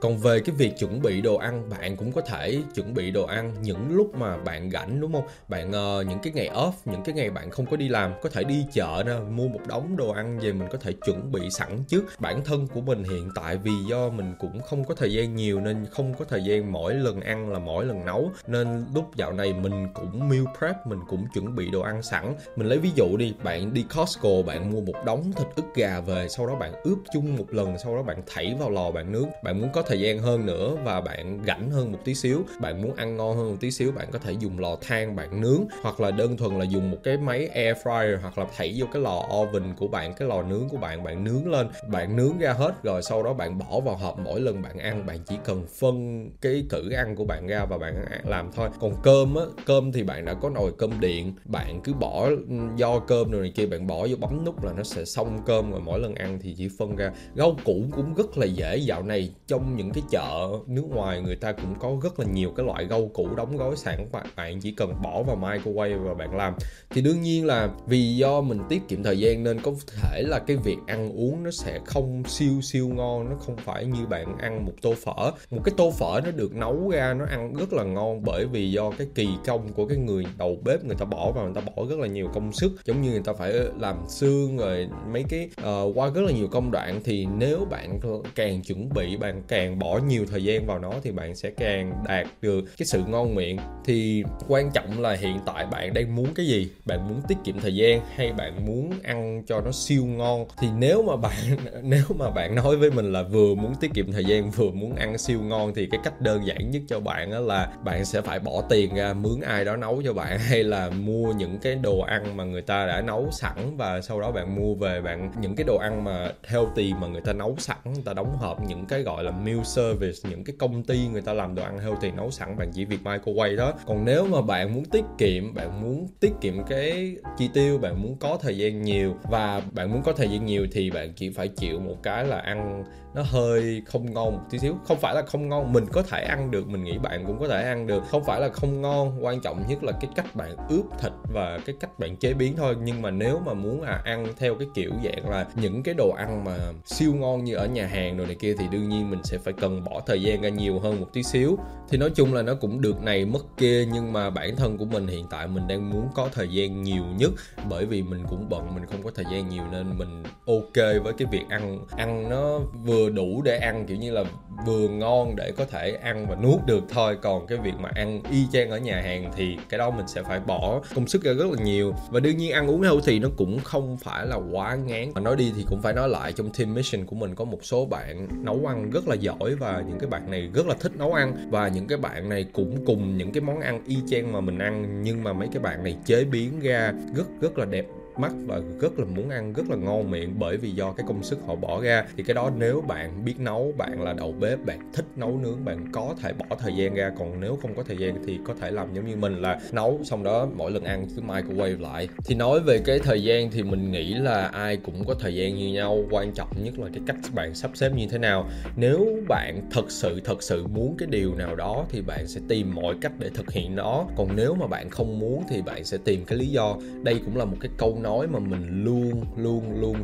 Còn 0.00 0.18
về 0.18 0.40
cái 0.40 0.54
việc 0.56 0.78
chuẩn 0.78 1.02
bị 1.02 1.20
đồ 1.20 1.36
ăn 1.36 1.70
bạn 1.70 1.96
cũng 1.96 2.12
có 2.12 2.20
thể 2.20 2.62
chuẩn 2.74 2.94
bị 2.94 3.10
đồ 3.10 3.24
ăn 3.24 3.54
những 3.62 3.96
lúc 3.96 4.14
mà 4.14 4.36
bạn 4.36 4.70
rảnh 4.70 5.00
đúng 5.00 5.12
không? 5.12 5.26
Bạn 5.48 5.68
uh, 5.68 6.06
những 6.06 6.18
cái 6.22 6.32
ngày 6.32 6.50
off 6.54 6.72
những 6.84 7.02
cái 7.04 7.14
ngày 7.14 7.30
bạn 7.30 7.50
không 7.50 7.66
có 7.66 7.76
đi 7.76 7.88
làm 7.88 8.12
có 8.22 8.28
thể 8.28 8.44
đi 8.44 8.66
chợ 8.72 9.02
nè 9.06 9.12
mua 9.30 9.48
một 9.48 9.60
đống 9.68 9.96
đồ 9.96 10.10
ăn 10.10 10.38
về 10.38 10.52
mình 10.52 10.68
có 10.72 10.78
thể 10.78 10.92
chuẩn 10.92 11.32
bị 11.32 11.40
sẵn 11.50 11.84
trước. 11.88 12.04
Bản 12.18 12.44
thân 12.44 12.66
của 12.66 12.80
mình 12.80 13.04
hiện 13.04 13.30
tại 13.34 13.56
vì 13.56 13.72
do 13.88 14.08
mình 14.08 14.34
cũng 14.38 14.62
không 14.62 14.84
có 14.84 14.94
thời 14.94 15.12
gian 15.12 15.36
nhiều 15.36 15.60
nên 15.60 15.86
không 15.90 16.14
có 16.14 16.24
thời 16.24 16.44
gian 16.44 16.72
mỗi 16.72 16.94
lần 16.94 17.20
ăn 17.20 17.52
là 17.52 17.58
mỗi 17.58 17.84
lần 17.84 18.04
nấu. 18.04 18.30
Nên 18.46 18.86
lúc 18.94 19.16
dạo 19.16 19.32
này 19.32 19.52
mình 19.52 19.86
cũng 19.94 20.28
meal 20.28 20.44
prep 20.58 20.86
mình 20.86 20.98
cũng 21.08 21.26
chuẩn 21.34 21.54
bị 21.54 21.70
đồ 21.70 21.80
ăn 21.80 22.02
sẵn. 22.02 22.34
Mình 22.56 22.66
lấy 22.66 22.78
ví 22.78 22.90
dụ 22.96 23.16
đi 23.16 23.34
bạn 23.42 23.53
bạn 23.54 23.74
đi 23.74 23.84
Costco, 23.96 24.42
bạn 24.46 24.72
mua 24.72 24.80
một 24.80 25.04
đống 25.06 25.32
thịt 25.36 25.46
ức 25.56 25.64
gà 25.74 26.00
về, 26.00 26.28
sau 26.28 26.46
đó 26.46 26.54
bạn 26.54 26.72
ướp 26.82 26.98
chung 27.12 27.36
một 27.36 27.44
lần, 27.50 27.78
sau 27.78 27.96
đó 27.96 28.02
bạn 28.02 28.22
thảy 28.26 28.54
vào 28.58 28.70
lò 28.70 28.90
bạn 28.90 29.12
nướng. 29.12 29.28
Bạn 29.42 29.60
muốn 29.60 29.70
có 29.72 29.82
thời 29.82 30.00
gian 30.00 30.18
hơn 30.18 30.46
nữa 30.46 30.76
và 30.84 31.00
bạn 31.00 31.40
rảnh 31.46 31.70
hơn 31.70 31.92
một 31.92 31.98
tí 32.04 32.14
xíu, 32.14 32.42
bạn 32.60 32.82
muốn 32.82 32.94
ăn 32.94 33.16
ngon 33.16 33.36
hơn 33.36 33.50
một 33.50 33.56
tí 33.60 33.70
xíu, 33.70 33.92
bạn 33.92 34.08
có 34.12 34.18
thể 34.18 34.32
dùng 34.32 34.58
lò 34.58 34.76
than 34.80 35.16
bạn 35.16 35.40
nướng, 35.40 35.64
hoặc 35.82 36.00
là 36.00 36.10
đơn 36.10 36.36
thuần 36.36 36.58
là 36.58 36.64
dùng 36.64 36.90
một 36.90 36.96
cái 37.04 37.16
máy 37.16 37.46
air 37.46 37.76
fryer, 37.76 38.18
hoặc 38.22 38.38
là 38.38 38.46
thảy 38.56 38.74
vô 38.76 38.86
cái 38.92 39.02
lò 39.02 39.26
oven 39.34 39.74
của 39.76 39.88
bạn, 39.88 40.14
cái 40.14 40.28
lò 40.28 40.42
nướng 40.42 40.68
của 40.68 40.76
bạn 40.76 41.04
bạn 41.04 41.24
nướng 41.24 41.50
lên, 41.50 41.68
bạn 41.88 42.16
nướng 42.16 42.38
ra 42.38 42.52
hết, 42.52 42.82
rồi 42.82 43.02
sau 43.02 43.22
đó 43.22 43.32
bạn 43.32 43.58
bỏ 43.58 43.80
vào 43.80 43.96
hộp 43.96 44.18
mỗi 44.18 44.40
lần 44.40 44.62
bạn 44.62 44.78
ăn. 44.78 45.06
Bạn 45.06 45.18
chỉ 45.26 45.36
cần 45.44 45.66
phân 45.80 46.30
cái 46.40 46.64
cử 46.70 46.90
ăn 46.90 47.16
của 47.16 47.24
bạn 47.24 47.46
ra 47.46 47.64
và 47.64 47.78
bạn 47.78 48.04
làm 48.24 48.50
thôi. 48.52 48.68
Còn 48.80 48.94
cơm 49.02 49.34
á, 49.34 49.44
cơm 49.66 49.92
thì 49.92 50.02
bạn 50.02 50.24
đã 50.24 50.34
có 50.34 50.50
nồi 50.50 50.72
cơm 50.78 51.00
điện, 51.00 51.32
bạn 51.44 51.80
cứ 51.84 51.92
bỏ 51.92 52.28
ừ, 52.28 52.56
do 52.76 52.98
cơm 52.98 53.30
rồi 53.30 53.43
này 53.44 53.52
kia, 53.56 53.66
bạn 53.66 53.86
bỏ 53.86 54.06
vô 54.10 54.16
bấm 54.16 54.44
nút 54.44 54.64
là 54.64 54.72
nó 54.76 54.82
sẽ 54.82 55.04
xong 55.04 55.38
cơm 55.46 55.70
rồi 55.70 55.80
mỗi 55.80 56.00
lần 56.00 56.14
ăn 56.14 56.38
thì 56.42 56.54
chỉ 56.58 56.68
phân 56.78 56.96
ra. 56.96 57.12
Rau 57.36 57.56
củ 57.64 57.82
cũng 57.96 58.14
rất 58.14 58.38
là 58.38 58.46
dễ. 58.46 58.76
Dạo 58.76 59.02
này 59.02 59.30
trong 59.46 59.76
những 59.76 59.90
cái 59.90 60.02
chợ 60.10 60.48
nước 60.66 60.84
ngoài 60.90 61.22
người 61.22 61.36
ta 61.36 61.52
cũng 61.52 61.74
có 61.78 61.96
rất 62.02 62.20
là 62.20 62.26
nhiều 62.26 62.52
cái 62.56 62.66
loại 62.66 62.86
rau 62.90 63.08
củ 63.08 63.34
đóng 63.36 63.56
gói 63.56 63.76
sẵn, 63.76 64.08
bạn 64.12 64.26
bạn 64.36 64.60
chỉ 64.60 64.70
cần 64.70 64.92
bỏ 65.02 65.22
vào 65.22 65.36
microwave 65.36 66.04
và 66.04 66.14
bạn 66.14 66.36
làm. 66.36 66.54
Thì 66.90 67.00
đương 67.00 67.22
nhiên 67.22 67.46
là 67.46 67.68
vì 67.86 68.16
do 68.16 68.40
mình 68.40 68.60
tiết 68.68 68.88
kiệm 68.88 69.02
thời 69.02 69.18
gian 69.18 69.44
nên 69.44 69.60
có 69.60 69.72
thể 69.86 70.22
là 70.22 70.38
cái 70.38 70.56
việc 70.56 70.76
ăn 70.86 71.12
uống 71.12 71.42
nó 71.42 71.50
sẽ 71.50 71.80
không 71.86 72.22
siêu 72.26 72.60
siêu 72.62 72.88
ngon, 72.88 73.30
nó 73.30 73.36
không 73.36 73.56
phải 73.56 73.86
như 73.86 74.06
bạn 74.06 74.38
ăn 74.38 74.64
một 74.66 74.72
tô 74.82 74.94
phở. 75.04 75.30
Một 75.50 75.60
cái 75.64 75.74
tô 75.76 75.90
phở 75.90 76.20
nó 76.24 76.30
được 76.30 76.54
nấu 76.54 76.90
ra 76.90 77.14
nó 77.14 77.24
ăn 77.24 77.54
rất 77.54 77.72
là 77.72 77.84
ngon 77.84 78.24
bởi 78.24 78.46
vì 78.46 78.70
do 78.70 78.90
cái 78.90 79.06
kỳ 79.14 79.28
công 79.46 79.72
của 79.72 79.86
cái 79.86 79.98
người 79.98 80.24
đầu 80.38 80.58
bếp 80.64 80.84
người 80.84 80.96
ta 80.96 81.04
bỏ 81.04 81.32
vào, 81.32 81.44
người 81.44 81.54
ta 81.54 81.60
bỏ 81.76 81.82
rất 81.88 81.98
là 81.98 82.06
nhiều 82.06 82.28
công 82.34 82.52
sức. 82.52 82.72
Giống 82.84 83.02
như 83.02 83.10
người 83.10 83.22
ta 83.24 83.32
phải 83.32 83.52
làm 83.78 83.96
xương 84.08 84.56
rồi 84.56 84.88
mấy 85.12 85.24
cái 85.28 85.48
uh, 85.60 85.98
qua 85.98 86.10
rất 86.14 86.20
là 86.20 86.32
nhiều 86.32 86.48
công 86.48 86.70
đoạn 86.70 87.00
thì 87.04 87.26
nếu 87.38 87.66
bạn 87.70 88.00
càng 88.34 88.62
chuẩn 88.62 88.88
bị 88.94 89.16
bạn 89.16 89.42
càng 89.48 89.78
bỏ 89.78 90.00
nhiều 90.08 90.26
thời 90.30 90.44
gian 90.44 90.66
vào 90.66 90.78
nó 90.78 90.92
thì 91.02 91.10
bạn 91.12 91.34
sẽ 91.34 91.50
càng 91.50 91.92
đạt 92.08 92.26
được 92.42 92.64
cái 92.76 92.86
sự 92.86 93.02
ngon 93.08 93.34
miệng. 93.34 93.58
Thì 93.84 94.24
quan 94.48 94.70
trọng 94.70 95.00
là 95.00 95.12
hiện 95.12 95.38
tại 95.46 95.66
bạn 95.66 95.94
đang 95.94 96.16
muốn 96.16 96.34
cái 96.34 96.46
gì? 96.46 96.68
Bạn 96.84 97.08
muốn 97.08 97.20
tiết 97.28 97.38
kiệm 97.44 97.60
thời 97.60 97.74
gian 97.74 98.00
hay 98.14 98.32
bạn 98.32 98.66
muốn 98.66 98.90
ăn 99.02 99.42
cho 99.46 99.60
nó 99.60 99.72
siêu 99.72 100.04
ngon? 100.04 100.46
Thì 100.58 100.68
nếu 100.78 101.02
mà 101.02 101.16
bạn 101.16 101.56
nếu 101.82 102.04
mà 102.18 102.30
bạn 102.30 102.54
nói 102.54 102.76
với 102.76 102.90
mình 102.90 103.12
là 103.12 103.22
vừa 103.22 103.54
muốn 103.54 103.74
tiết 103.80 103.90
kiệm 103.94 104.12
thời 104.12 104.24
gian 104.24 104.50
vừa 104.50 104.70
muốn 104.70 104.94
ăn 104.94 105.18
siêu 105.18 105.40
ngon 105.40 105.74
thì 105.74 105.88
cái 105.90 106.00
cách 106.04 106.20
đơn 106.20 106.46
giản 106.46 106.70
nhất 106.70 106.82
cho 106.88 107.00
bạn 107.00 107.30
đó 107.30 107.40
là 107.40 107.68
bạn 107.84 108.04
sẽ 108.04 108.20
phải 108.20 108.38
bỏ 108.38 108.62
tiền 108.68 108.94
ra 108.94 109.12
mướn 109.12 109.40
ai 109.40 109.64
đó 109.64 109.76
nấu 109.76 110.02
cho 110.04 110.12
bạn 110.12 110.38
hay 110.48 110.64
là 110.64 110.90
mua 110.90 111.32
những 111.32 111.58
cái 111.58 111.74
đồ 111.74 112.00
ăn 112.00 112.36
mà 112.36 112.44
người 112.44 112.62
ta 112.62 112.86
đã 112.86 113.00
nấu 113.00 113.13
nấu 113.14 113.30
sẵn 113.30 113.76
và 113.76 114.00
sau 114.00 114.20
đó 114.20 114.32
bạn 114.32 114.56
mua 114.56 114.74
về 114.74 115.00
bạn, 115.00 115.30
những 115.40 115.56
cái 115.56 115.64
đồ 115.64 115.76
ăn 115.76 116.04
mà 116.04 116.32
healthy 116.44 116.92
mà 117.00 117.06
người 117.06 117.20
ta 117.20 117.32
nấu 117.32 117.56
sẵn, 117.58 117.78
người 117.84 118.02
ta 118.04 118.12
đóng 118.12 118.36
hộp, 118.36 118.60
những 118.66 118.86
cái 118.86 119.02
gọi 119.02 119.24
là 119.24 119.30
meal 119.30 119.62
service, 119.64 120.30
những 120.30 120.44
cái 120.44 120.56
công 120.58 120.82
ty 120.82 121.08
người 121.12 121.22
ta 121.22 121.32
làm 121.32 121.54
đồ 121.54 121.62
ăn 121.62 121.78
healthy 121.78 122.10
nấu 122.10 122.30
sẵn, 122.30 122.56
bạn 122.56 122.70
chỉ 122.74 122.84
việc 122.84 122.98
microwave 123.04 123.56
đó. 123.56 123.72
Còn 123.86 124.04
nếu 124.04 124.26
mà 124.26 124.42
bạn 124.42 124.74
muốn 124.74 124.84
tiết 124.84 125.04
kiệm, 125.18 125.54
bạn 125.54 125.82
muốn 125.82 126.08
tiết 126.20 126.32
kiệm 126.40 126.64
cái 126.64 127.16
chi 127.36 127.50
tiêu, 127.54 127.78
bạn 127.78 128.02
muốn 128.02 128.16
có 128.20 128.38
thời 128.42 128.56
gian 128.56 128.82
nhiều 128.82 129.16
và 129.30 129.62
bạn 129.72 129.92
muốn 129.92 130.02
có 130.02 130.12
thời 130.12 130.30
gian 130.30 130.46
nhiều 130.46 130.66
thì 130.72 130.90
bạn 130.90 131.12
chỉ 131.16 131.30
phải 131.30 131.48
chịu 131.48 131.80
một 131.80 132.02
cái 132.02 132.24
là 132.24 132.38
ăn 132.38 132.84
nó 133.14 133.22
hơi 133.22 133.82
không 133.86 134.12
ngon 134.12 134.32
một 134.32 134.40
tí 134.50 134.58
xíu. 134.58 134.74
Không 134.84 134.98
phải 135.00 135.14
là 135.14 135.22
không 135.26 135.48
ngon, 135.48 135.72
mình 135.72 135.86
có 135.92 136.02
thể 136.02 136.22
ăn 136.22 136.50
được, 136.50 136.68
mình 136.68 136.84
nghĩ 136.84 136.98
bạn 136.98 137.24
cũng 137.26 137.40
có 137.40 137.48
thể 137.48 137.62
ăn 137.62 137.86
được. 137.86 138.02
Không 138.10 138.24
phải 138.24 138.40
là 138.40 138.48
không 138.48 138.82
ngon, 138.82 139.24
quan 139.24 139.40
trọng 139.40 139.64
nhất 139.68 139.84
là 139.84 139.92
cái 139.92 140.10
cách 140.16 140.36
bạn 140.36 140.56
ướp 140.68 140.84
thịt 140.98 141.12
và 141.32 141.58
cái 141.66 141.76
cách 141.80 141.98
bạn 141.98 142.16
chế 142.16 142.34
biến 142.34 142.56
thôi. 142.56 142.76
Nhưng 142.82 143.02
mà 143.02 143.10
nếu 143.10 143.40
mà 143.46 143.54
muốn 143.54 143.82
à 143.82 144.00
ăn 144.04 144.26
theo 144.38 144.54
cái 144.54 144.68
kiểu 144.74 144.90
dạng 145.04 145.30
là 145.30 145.46
những 145.54 145.82
cái 145.82 145.94
đồ 145.94 146.10
ăn 146.10 146.44
mà 146.44 146.56
siêu 146.84 147.14
ngon 147.14 147.44
như 147.44 147.54
ở 147.54 147.66
nhà 147.66 147.86
hàng 147.86 148.16
rồi 148.16 148.26
này 148.26 148.36
kia 148.36 148.54
thì 148.58 148.64
đương 148.70 148.88
nhiên 148.88 149.10
mình 149.10 149.20
sẽ 149.24 149.38
phải 149.38 149.52
cần 149.52 149.84
bỏ 149.84 150.02
thời 150.06 150.22
gian 150.22 150.40
ra 150.40 150.48
nhiều 150.48 150.78
hơn 150.78 151.00
một 151.00 151.06
tí 151.12 151.22
xíu. 151.22 151.58
Thì 151.88 151.98
nói 151.98 152.10
chung 152.14 152.34
là 152.34 152.42
nó 152.42 152.54
cũng 152.54 152.80
được 152.80 153.02
này 153.02 153.24
mất 153.24 153.56
kia, 153.56 153.86
nhưng 153.92 154.12
mà 154.12 154.30
bản 154.30 154.56
thân 154.56 154.78
của 154.78 154.84
mình 154.84 155.06
hiện 155.06 155.26
tại 155.30 155.46
mình 155.46 155.68
đang 155.68 155.90
muốn 155.90 156.08
có 156.14 156.28
thời 156.32 156.48
gian 156.48 156.82
nhiều 156.82 157.04
nhất. 157.18 157.30
Bởi 157.68 157.86
vì 157.86 158.02
mình 158.02 158.24
cũng 158.30 158.48
bận, 158.48 158.74
mình 158.74 158.86
không 158.86 159.02
có 159.02 159.10
thời 159.14 159.24
gian 159.32 159.48
nhiều 159.48 159.62
nên 159.72 159.98
mình 159.98 160.22
ok 160.46 161.02
với 161.04 161.12
cái 161.18 161.28
việc 161.30 161.44
ăn. 161.48 161.78
Ăn 161.96 162.28
nó 162.28 162.58
vừa 162.84 163.03
vừa 163.04 163.10
đủ 163.10 163.42
để 163.42 163.56
ăn, 163.56 163.84
kiểu 163.86 163.96
như 163.96 164.12
là 164.12 164.24
vừa 164.66 164.88
ngon 164.88 165.36
để 165.36 165.52
có 165.56 165.64
thể 165.64 165.98
ăn 166.02 166.26
và 166.28 166.36
nuốt 166.42 166.66
được 166.66 166.84
thôi. 166.88 167.16
Còn 167.22 167.46
cái 167.46 167.58
việc 167.58 167.74
mà 167.80 167.90
ăn 167.94 168.20
y 168.30 168.46
chang 168.52 168.70
ở 168.70 168.78
nhà 168.78 169.00
hàng 169.00 169.32
thì 169.36 169.56
cái 169.68 169.78
đó 169.78 169.90
mình 169.90 170.08
sẽ 170.08 170.22
phải 170.22 170.40
bỏ 170.40 170.80
công 170.94 171.06
sức 171.06 171.22
ra 171.22 171.32
rất 171.32 171.46
là 171.50 171.62
nhiều. 171.64 171.94
Và 172.10 172.20
đương 172.20 172.36
nhiên 172.36 172.52
ăn 172.52 172.70
uống 172.70 172.82
thì 173.04 173.18
nó 173.18 173.28
cũng 173.36 173.60
không 173.60 173.96
phải 173.96 174.26
là 174.26 174.36
quá 174.52 174.74
ngán. 174.74 175.12
Mà 175.14 175.20
nói 175.20 175.36
đi 175.36 175.52
thì 175.56 175.64
cũng 175.70 175.80
phải 175.82 175.92
nói 175.92 176.08
lại, 176.08 176.32
trong 176.32 176.50
team 176.58 176.74
mission 176.74 177.06
của 177.06 177.16
mình 177.16 177.34
có 177.34 177.44
một 177.44 177.58
số 177.62 177.86
bạn 177.86 178.28
nấu 178.44 178.66
ăn 178.66 178.90
rất 178.90 179.08
là 179.08 179.14
giỏi 179.14 179.54
và 179.54 179.82
những 179.88 179.98
cái 179.98 180.10
bạn 180.10 180.30
này 180.30 180.50
rất 180.54 180.66
là 180.66 180.74
thích 180.80 180.92
nấu 180.98 181.12
ăn. 181.12 181.48
Và 181.50 181.68
những 181.68 181.86
cái 181.86 181.98
bạn 181.98 182.28
này 182.28 182.46
cũng 182.52 182.84
cùng 182.86 183.16
những 183.16 183.32
cái 183.32 183.40
món 183.40 183.60
ăn 183.60 183.82
y 183.86 183.96
chang 184.10 184.32
mà 184.32 184.40
mình 184.40 184.58
ăn. 184.58 185.02
Nhưng 185.02 185.22
mà 185.22 185.32
mấy 185.32 185.48
cái 185.52 185.60
bạn 185.60 185.84
này 185.84 185.96
chế 186.04 186.24
biến 186.24 186.60
ra 186.60 186.92
rất 187.16 187.26
rất 187.40 187.58
là 187.58 187.64
đẹp 187.64 187.84
mắt 188.18 188.32
và 188.46 188.60
rất 188.80 188.98
là 188.98 189.04
muốn 189.04 189.30
ăn, 189.30 189.52
rất 189.52 189.70
là 189.70 189.76
ngon 189.76 190.10
miệng 190.10 190.34
bởi 190.38 190.56
vì 190.56 190.70
do 190.70 190.92
cái 190.92 191.06
công 191.08 191.22
sức 191.22 191.38
họ 191.46 191.54
bỏ 191.54 191.80
ra. 191.80 192.04
Thì 192.16 192.22
cái 192.22 192.34
đó 192.34 192.50
nếu 192.58 192.80
bạn 192.80 193.24
biết 193.24 193.34
nấu, 193.38 193.72
bạn 193.76 194.02
là 194.02 194.12
đầu 194.12 194.32
bếp, 194.40 194.64
bạn 194.66 194.92
thích 194.92 195.04
nấu 195.16 195.38
nướng, 195.42 195.64
bạn 195.64 195.86
có 195.92 196.14
thể 196.22 196.32
bỏ 196.32 196.56
thời 196.58 196.72
gian 196.76 196.94
ra. 196.94 197.12
Còn 197.18 197.40
nếu 197.40 197.58
không 197.62 197.74
có 197.74 197.82
thời 197.82 197.96
gian 197.96 198.24
thì 198.26 198.38
có 198.44 198.54
thể 198.60 198.70
làm 198.70 198.94
giống 198.94 199.06
như 199.06 199.16
mình 199.16 199.42
là 199.42 199.60
nấu, 199.72 200.00
xong 200.04 200.24
đó 200.24 200.48
mỗi 200.56 200.70
lần 200.70 200.84
ăn 200.84 201.06
cứ 201.16 201.22
microwave 201.22 201.80
lại. 201.80 202.08
Thì 202.24 202.34
nói 202.34 202.60
về 202.60 202.80
cái 202.84 202.98
thời 202.98 203.22
gian 203.22 203.50
thì 203.50 203.62
mình 203.62 203.92
nghĩ 203.92 204.14
là 204.14 204.46
ai 204.46 204.76
cũng 204.76 205.04
có 205.06 205.14
thời 205.20 205.34
gian 205.34 205.56
như 205.56 205.72
nhau. 205.72 205.98
Quan 206.10 206.32
trọng 206.32 206.48
nhất 206.64 206.78
là 206.78 206.88
cái 206.92 207.02
cách 207.06 207.16
bạn 207.34 207.54
sắp 207.54 207.70
xếp 207.74 207.92
như 207.96 208.06
thế 208.10 208.18
nào. 208.18 208.48
Nếu 208.76 209.06
bạn 209.28 209.60
thật 209.70 209.90
sự 209.90 210.20
thật 210.24 210.42
sự 210.42 210.66
muốn 210.66 210.96
cái 210.98 211.08
điều 211.10 211.34
nào 211.34 211.56
đó 211.56 211.86
thì 211.88 212.02
bạn 212.02 212.26
sẽ 212.26 212.40
tìm 212.48 212.74
mọi 212.74 212.94
cách 213.00 213.12
để 213.18 213.30
thực 213.34 213.52
hiện 213.52 213.76
nó. 213.76 214.04
Còn 214.16 214.36
nếu 214.36 214.54
mà 214.54 214.66
bạn 214.66 214.90
không 214.90 215.18
muốn 215.18 215.42
thì 215.48 215.62
bạn 215.62 215.84
sẽ 215.84 215.98
tìm 216.04 216.24
cái 216.24 216.38
lý 216.38 216.46
do. 216.46 216.76
Đây 217.02 217.20
cũng 217.24 217.36
là 217.36 217.44
một 217.44 217.56
cái 217.60 217.70
câu 217.78 217.98
nói 218.04 218.26
mà 218.26 218.38
mình 218.38 218.84
luôn 218.84 219.24
luôn 219.36 219.80
luôn 219.80 219.96